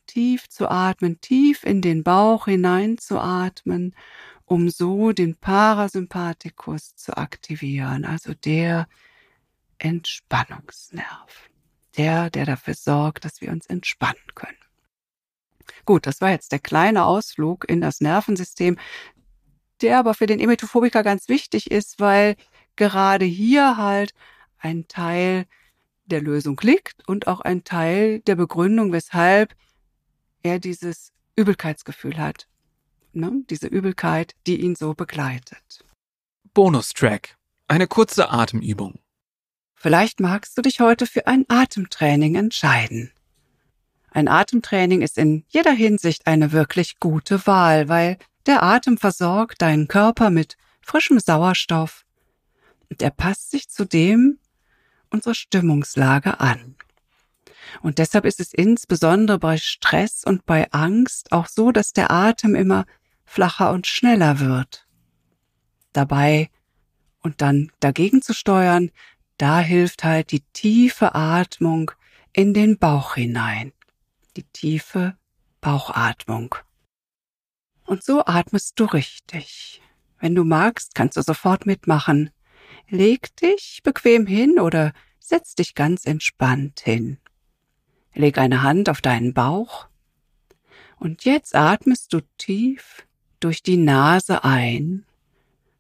tief 0.06 0.50
zu 0.50 0.70
atmen, 0.70 1.20
tief 1.20 1.64
in 1.64 1.82
den 1.82 2.04
Bauch 2.04 2.46
hineinzuatmen 2.46 3.96
um 4.52 4.70
so 4.70 5.14
den 5.14 5.38
Parasympathikus 5.38 6.98
zu 6.98 7.16
aktivieren, 7.16 8.04
also 8.04 8.34
der 8.34 8.90
Entspannungsnerv. 9.78 11.50
Der, 11.96 12.30
der 12.30 12.46
dafür 12.46 12.74
sorgt, 12.74 13.24
dass 13.24 13.40
wir 13.40 13.50
uns 13.50 13.66
entspannen 13.68 14.36
können. 14.36 14.58
Gut, 15.86 16.06
das 16.06 16.20
war 16.20 16.32
jetzt 16.32 16.52
der 16.52 16.60
kleine 16.60 17.06
Ausflug 17.06 17.64
in 17.70 17.80
das 17.80 18.02
Nervensystem, 18.02 18.78
der 19.80 20.00
aber 20.00 20.14
für 20.14 20.26
den 20.26 20.42
Emetophobiker 20.42 21.02
ganz 21.02 21.30
wichtig 21.30 21.72
ist, 21.72 22.02
weil 22.02 22.36
gerade 22.76 23.24
hier 23.24 23.78
halt 23.78 24.14
ein 24.58 24.90
Teil 24.90 25.46
der 26.04 26.20
Lösung 26.20 26.60
liegt 26.62 27.08
und 27.08 27.28
auch 27.28 27.40
ein 27.40 27.64
Teil 27.64 28.20
der 28.20 28.36
Begründung, 28.36 28.92
weshalb 28.92 29.56
er 30.44 30.60
dieses 30.60 31.14
Übelkeitsgefühl 31.38 32.18
hat 32.18 32.50
ne? 33.14 33.44
diese 33.50 33.68
Übelkeit, 33.68 34.36
die 34.48 34.62
ihn 34.62 34.76
so 34.76 34.94
begleitet. 34.94 35.84
Bonustrack. 36.54 37.38
Eine 37.68 37.88
kurze 37.88 38.30
Atemübung. 38.30 39.00
Vielleicht 39.76 40.20
magst 40.20 40.58
du 40.58 40.62
dich 40.62 40.80
heute 40.80 41.08
für 41.08 41.28
ein 41.28 41.46
Atemtraining 41.48 42.36
entscheiden. 42.36 43.12
Ein 44.12 44.28
Atemtraining 44.28 45.02
ist 45.02 45.18
in 45.18 45.46
jeder 45.48 45.72
Hinsicht 45.72 46.28
eine 46.28 46.52
wirklich 46.52 47.00
gute 47.00 47.48
Wahl, 47.48 47.88
weil 47.88 48.18
der 48.46 48.62
Atem 48.62 48.98
versorgt 48.98 49.62
deinen 49.62 49.88
Körper 49.88 50.30
mit 50.30 50.58
frischem 50.82 51.20
Sauerstoff 51.20 52.06
und 52.90 53.02
er 53.02 53.12
passt 53.12 53.52
sich 53.52 53.70
zudem 53.70 54.38
unserer 55.10 55.34
Stimmungslage 55.34 56.40
an. 56.40 56.76
Und 57.82 58.00
deshalb 58.00 58.26
ist 58.26 58.42
es 58.42 58.54
insbesondere 58.54 59.40
bei 59.40 59.58
Stress 59.58 60.24
und 60.26 60.46
bei 60.46 60.70
Angst 60.72 61.32
auch 61.32 61.48
so, 61.48 61.72
dass 61.72 61.94
der 61.94 62.12
Atem 62.12 62.54
immer 62.54 62.86
flacher 63.32 63.72
und 63.72 63.88
schneller 63.88 64.42
wird. 64.42 64.86
Dabei 65.94 66.50
und 67.22 67.42
dann 67.42 67.72
dagegen 67.80 68.22
zu 68.22 68.34
steuern, 68.34 68.92
da 69.38 69.62
hilft 69.62 70.04
halt 70.04 70.32
die 70.32 70.42
tiefe 70.52 71.16
Atmung 71.16 71.92
in 72.34 72.54
den 72.54 72.78
Bauch 72.78 73.16
hinein. 73.16 73.72
Die 74.36 74.44
tiefe 74.44 75.16
Bauchatmung. 75.62 76.56
Und 77.86 78.04
so 78.04 78.26
atmest 78.26 78.78
du 78.80 78.84
richtig. 78.86 79.82
Wenn 80.20 80.36
du 80.36 80.44
magst, 80.44 80.94
kannst 80.94 81.16
du 81.16 81.22
sofort 81.22 81.66
mitmachen. 81.66 82.32
Leg 82.90 83.34
dich 83.38 83.80
bequem 83.82 84.28
hin 84.28 84.60
oder 84.60 84.92
setz 85.20 85.56
dich 85.56 85.74
ganz 85.74 86.06
entspannt 86.06 86.82
hin. 86.82 87.18
Leg 88.14 88.38
eine 88.38 88.62
Hand 88.62 88.90
auf 88.90 89.00
deinen 89.00 89.34
Bauch. 89.34 89.88
Und 91.00 91.24
jetzt 91.24 91.56
atmest 91.56 92.12
du 92.12 92.20
tief 92.38 93.06
durch 93.44 93.64
die 93.64 93.78
Nase 93.78 94.44
ein. 94.44 95.06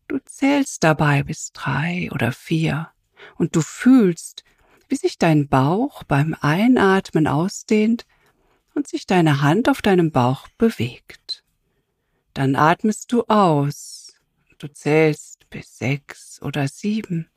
Du 0.07 0.19
zählst 0.25 0.83
dabei 0.83 1.23
bis 1.23 1.53
drei 1.53 2.09
oder 2.11 2.31
vier 2.31 2.89
und 3.37 3.55
du 3.55 3.61
fühlst, 3.61 4.43
wie 4.89 4.95
sich 4.95 5.17
dein 5.17 5.47
Bauch 5.47 6.03
beim 6.03 6.35
Einatmen 6.41 7.27
ausdehnt 7.27 8.05
und 8.75 8.87
sich 8.87 9.07
deine 9.07 9.41
Hand 9.41 9.69
auf 9.69 9.81
deinem 9.81 10.11
Bauch 10.11 10.47
bewegt. 10.57 11.43
Dann 12.33 12.55
atmest 12.55 13.11
du 13.11 13.23
aus. 13.23 14.13
Du 14.57 14.67
zählst 14.67 15.49
bis 15.49 15.77
sechs 15.77 16.41
oder 16.41 16.67
sieben. 16.67 17.29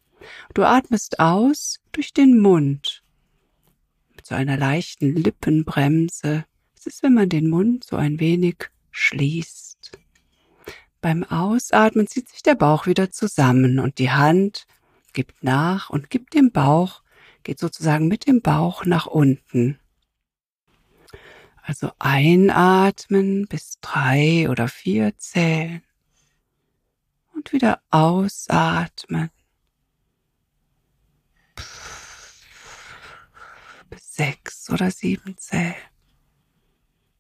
Du 0.55 0.65
atmest 0.65 1.21
aus 1.21 1.81
durch 1.93 2.13
den 2.13 2.39
Mund 2.39 3.03
mit 4.17 4.27
so 4.27 4.35
einer 4.35 4.57
leichten 4.57 5.15
Lippenbremse. 5.15 6.45
Es 6.77 6.87
ist, 6.87 7.03
wenn 7.03 7.15
man 7.15 7.29
den 7.29 7.49
Mund 7.49 7.85
so 7.85 7.97
ein 7.97 8.21
wenig 8.21 8.71
schließt. 8.91 9.74
Beim 11.05 11.23
Ausatmen 11.23 12.07
zieht 12.07 12.31
sich 12.31 12.43
der 12.43 12.55
Bauch 12.55 12.87
wieder 12.87 13.11
zusammen 13.11 13.79
und 13.79 13.99
die 13.99 14.11
Hand 14.11 14.67
gibt 15.13 15.45
nach 15.45 15.91
und 15.91 16.09
gibt 16.09 16.33
dem 16.33 16.51
Bauch, 16.51 17.03
geht 17.43 17.59
sozusagen 17.59 18.09
mit 18.09 18.27
dem 18.27 18.41
Bauch 18.41 18.87
nach 18.87 19.05
unten. 19.05 19.79
Also 21.61 21.91
einatmen 21.99 23.47
bis 23.49 23.81
drei 23.83 24.49
oder 24.49 24.67
vier 24.67 25.15
zählen 25.19 25.83
und 27.35 27.53
wieder 27.53 27.83
ausatmen. 27.91 29.29
Bis 33.91 34.15
sechs 34.15 34.71
oder 34.71 34.91
sieben 34.91 35.37
zählen. 35.37 35.75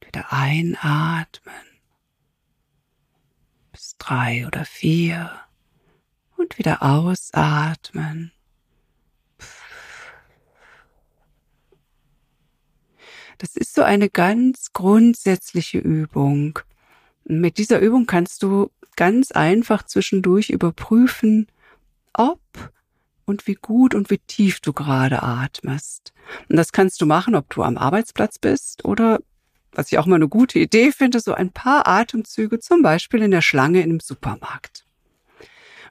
Wieder 0.00 0.32
einatmen 0.32 1.73
drei 3.98 4.46
oder 4.46 4.64
vier 4.64 5.30
und 6.36 6.58
wieder 6.58 6.82
ausatmen. 6.82 8.32
Das 13.38 13.56
ist 13.56 13.74
so 13.74 13.82
eine 13.82 14.08
ganz 14.08 14.72
grundsätzliche 14.72 15.78
Übung. 15.78 16.58
Mit 17.24 17.58
dieser 17.58 17.80
Übung 17.80 18.06
kannst 18.06 18.42
du 18.42 18.70
ganz 18.96 19.32
einfach 19.32 19.82
zwischendurch 19.84 20.50
überprüfen, 20.50 21.48
ob 22.12 22.40
und 23.24 23.46
wie 23.46 23.54
gut 23.54 23.94
und 23.94 24.10
wie 24.10 24.18
tief 24.18 24.60
du 24.60 24.72
gerade 24.72 25.22
atmest. 25.22 26.12
Und 26.48 26.56
das 26.56 26.72
kannst 26.72 27.00
du 27.00 27.06
machen, 27.06 27.34
ob 27.34 27.50
du 27.50 27.62
am 27.62 27.76
Arbeitsplatz 27.76 28.38
bist 28.38 28.84
oder 28.84 29.20
was 29.74 29.90
ich 29.90 29.98
auch 29.98 30.06
mal 30.06 30.16
eine 30.16 30.28
gute 30.28 30.58
Idee 30.58 30.92
finde, 30.92 31.20
so 31.20 31.34
ein 31.34 31.50
paar 31.50 31.86
Atemzüge, 31.86 32.60
zum 32.60 32.82
Beispiel 32.82 33.22
in 33.22 33.30
der 33.30 33.42
Schlange 33.42 33.82
einem 33.82 34.00
Supermarkt. 34.00 34.84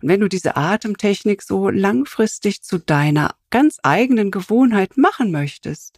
Und 0.02 0.10
wenn 0.10 0.19
du 0.19 0.28
diese 0.28 0.58
Atemtechnik 0.58 1.41
so 1.41 1.69
langfristig 1.69 2.62
zu 2.62 2.78
deiner 2.78 3.36
ganz 3.50 3.80
eigenen 3.84 4.32
Gewohnheit 4.32 4.98
machen 4.98 5.32
möchtest, 5.32 5.98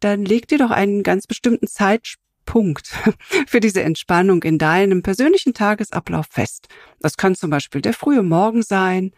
dann 0.00 0.24
leg 0.24 0.48
dir 0.48 0.58
doch 0.58 0.70
einen 0.70 1.02
ganz 1.02 1.26
bestimmten 1.26 1.68
Zeitpunkt 1.68 2.88
für 3.46 3.60
diese 3.60 3.82
Entspannung 3.82 4.42
in 4.42 4.58
deinem 4.58 5.02
persönlichen 5.02 5.54
Tagesablauf 5.54 6.26
fest. 6.30 6.68
Das 7.00 7.16
kann 7.16 7.34
zum 7.34 7.50
Beispiel 7.50 7.80
der 7.80 7.92
frühe 7.92 8.22
Morgen 8.22 8.62
sein 8.62 9.12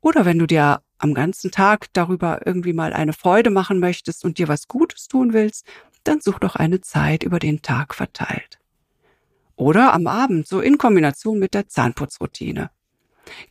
oder 0.00 0.24
wenn 0.24 0.38
du 0.40 0.46
dir 0.46 0.82
am 0.98 1.14
ganzen 1.14 1.50
Tag 1.50 1.86
darüber 1.92 2.44
irgendwie 2.44 2.72
mal 2.72 2.92
eine 2.92 3.12
Freude 3.12 3.50
machen 3.50 3.78
möchtest 3.78 4.24
und 4.24 4.38
dir 4.38 4.48
was 4.48 4.68
Gutes 4.68 5.08
tun 5.08 5.32
willst, 5.32 5.66
dann 6.04 6.20
such 6.20 6.38
doch 6.38 6.56
eine 6.56 6.80
Zeit 6.80 7.22
über 7.22 7.38
den 7.38 7.62
Tag 7.62 7.94
verteilt. 7.94 8.58
Oder 9.56 9.92
am 9.92 10.06
Abend, 10.06 10.46
so 10.48 10.60
in 10.60 10.78
Kombination 10.78 11.38
mit 11.38 11.54
der 11.54 11.68
Zahnputzroutine. 11.68 12.70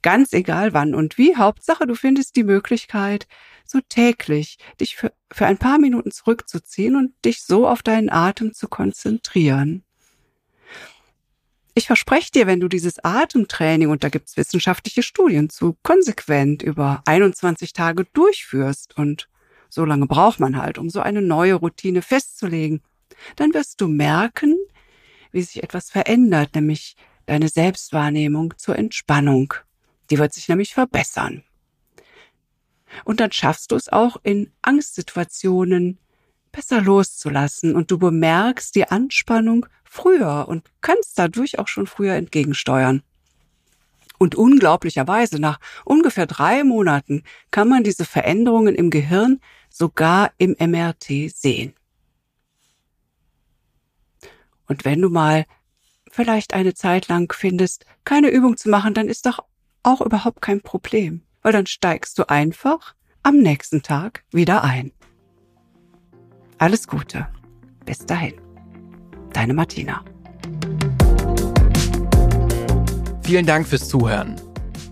Ganz 0.01 0.33
egal 0.33 0.73
wann 0.73 0.93
und 0.93 1.17
wie, 1.17 1.35
Hauptsache 1.35 1.87
du 1.87 1.95
findest 1.95 2.35
die 2.35 2.43
Möglichkeit, 2.43 3.27
so 3.65 3.79
täglich 3.87 4.57
dich 4.79 4.95
für, 4.95 5.13
für 5.31 5.45
ein 5.45 5.57
paar 5.57 5.79
Minuten 5.79 6.11
zurückzuziehen 6.11 6.95
und 6.95 7.13
dich 7.23 7.43
so 7.43 7.67
auf 7.67 7.81
deinen 7.83 8.09
Atem 8.09 8.53
zu 8.53 8.67
konzentrieren. 8.67 9.83
Ich 11.73 11.87
verspreche 11.87 12.31
dir, 12.31 12.47
wenn 12.47 12.59
du 12.59 12.67
dieses 12.67 12.99
Atemtraining, 13.03 13.89
und 13.89 14.03
da 14.03 14.09
gibt's 14.09 14.35
wissenschaftliche 14.35 15.03
Studien 15.03 15.49
zu, 15.49 15.77
konsequent 15.83 16.61
über 16.63 17.01
21 17.05 17.71
Tage 17.71 18.05
durchführst, 18.11 18.97
und 18.97 19.29
so 19.71 19.85
lange 19.85 20.05
braucht 20.05 20.39
man 20.39 20.57
halt, 20.57 20.77
um 20.77 20.89
so 20.89 20.99
eine 20.99 21.21
neue 21.21 21.55
Routine 21.55 22.01
festzulegen, 22.01 22.81
dann 23.37 23.53
wirst 23.53 23.79
du 23.79 23.87
merken, 23.87 24.57
wie 25.31 25.41
sich 25.41 25.63
etwas 25.63 25.89
verändert, 25.89 26.53
nämlich 26.55 26.97
deine 27.25 27.47
Selbstwahrnehmung 27.47 28.53
zur 28.57 28.77
Entspannung. 28.77 29.53
Die 30.09 30.17
wird 30.17 30.33
sich 30.33 30.49
nämlich 30.49 30.73
verbessern. 30.73 31.43
Und 33.05 33.21
dann 33.21 33.31
schaffst 33.31 33.71
du 33.71 33.77
es 33.77 33.87
auch 33.87 34.17
in 34.23 34.51
Angstsituationen 34.61 35.97
besser 36.51 36.81
loszulassen 36.81 37.73
und 37.73 37.89
du 37.89 37.97
bemerkst 37.97 38.75
die 38.75 38.89
Anspannung 38.89 39.65
früher 39.85 40.47
und 40.49 40.69
kannst 40.81 41.17
dadurch 41.17 41.59
auch 41.59 41.69
schon 41.69 41.87
früher 41.87 42.15
entgegensteuern. 42.15 43.03
Und 44.17 44.35
unglaublicherweise 44.35 45.39
nach 45.39 45.59
ungefähr 45.83 46.27
drei 46.27 46.63
Monaten 46.63 47.23
kann 47.49 47.67
man 47.67 47.83
diese 47.83 48.05
Veränderungen 48.05 48.75
im 48.75 48.91
Gehirn 48.91 49.39
sogar 49.71 50.31
im 50.37 50.55
MRT 50.59 51.31
sehen. 51.33 51.73
Und 54.67 54.85
wenn 54.85 55.01
du 55.01 55.09
mal 55.09 55.45
vielleicht 56.11 56.53
eine 56.53 56.73
Zeit 56.73 57.07
lang 57.07 57.33
findest, 57.33 57.85
keine 58.03 58.29
Übung 58.29 58.57
zu 58.57 58.69
machen, 58.69 58.93
dann 58.93 59.07
ist 59.07 59.25
doch 59.25 59.39
auch 59.83 60.01
überhaupt 60.01 60.41
kein 60.41 60.61
Problem, 60.61 61.23
weil 61.41 61.51
dann 61.51 61.65
steigst 61.65 62.17
du 62.19 62.29
einfach 62.29 62.93
am 63.23 63.37
nächsten 63.37 63.81
Tag 63.81 64.23
wieder 64.31 64.63
ein. 64.63 64.91
Alles 66.57 66.87
Gute. 66.87 67.27
Bis 67.85 68.05
dahin. 68.05 68.35
Deine 69.33 69.53
Martina. 69.53 70.03
Vielen 73.23 73.45
Dank 73.45 73.67
fürs 73.67 73.87
Zuhören. 73.87 74.35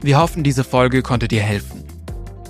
Wir 0.01 0.17
hoffen, 0.17 0.43
diese 0.43 0.63
Folge 0.63 1.01
konnte 1.01 1.27
dir 1.27 1.41
helfen. 1.41 1.78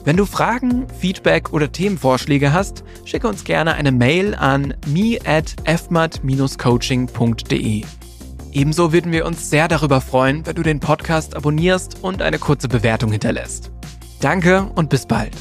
Wenn 0.10 0.18
du 0.18 0.26
Fragen, 0.26 0.88
Feedback 1.00 1.54
oder 1.54 1.72
Themenvorschläge 1.72 2.52
hast, 2.52 2.84
schicke 3.06 3.28
uns 3.28 3.44
gerne 3.44 3.76
eine 3.76 3.92
Mail 3.92 4.34
an 4.34 4.74
me 4.88 5.20
at 5.24 5.56
fmat-coaching.de. 5.66 7.84
Ebenso 8.52 8.92
würden 8.92 9.12
wir 9.12 9.28
uns 9.28 9.52
sehr 9.52 9.68
darüber 9.68 10.02
freuen, 10.02 10.48
wenn 10.48 10.56
du 10.56 10.64
den 10.64 10.80
Podcast 10.80 11.36
abonnierst 11.36 11.98
und 12.02 12.24
eine 12.24 12.40
kurze 12.40 12.68
Bewertung 12.68 13.12
hinterlässt. 13.12 13.70
Danke 14.20 14.72
und 14.74 14.90
bis 14.90 15.06
bald. 15.06 15.38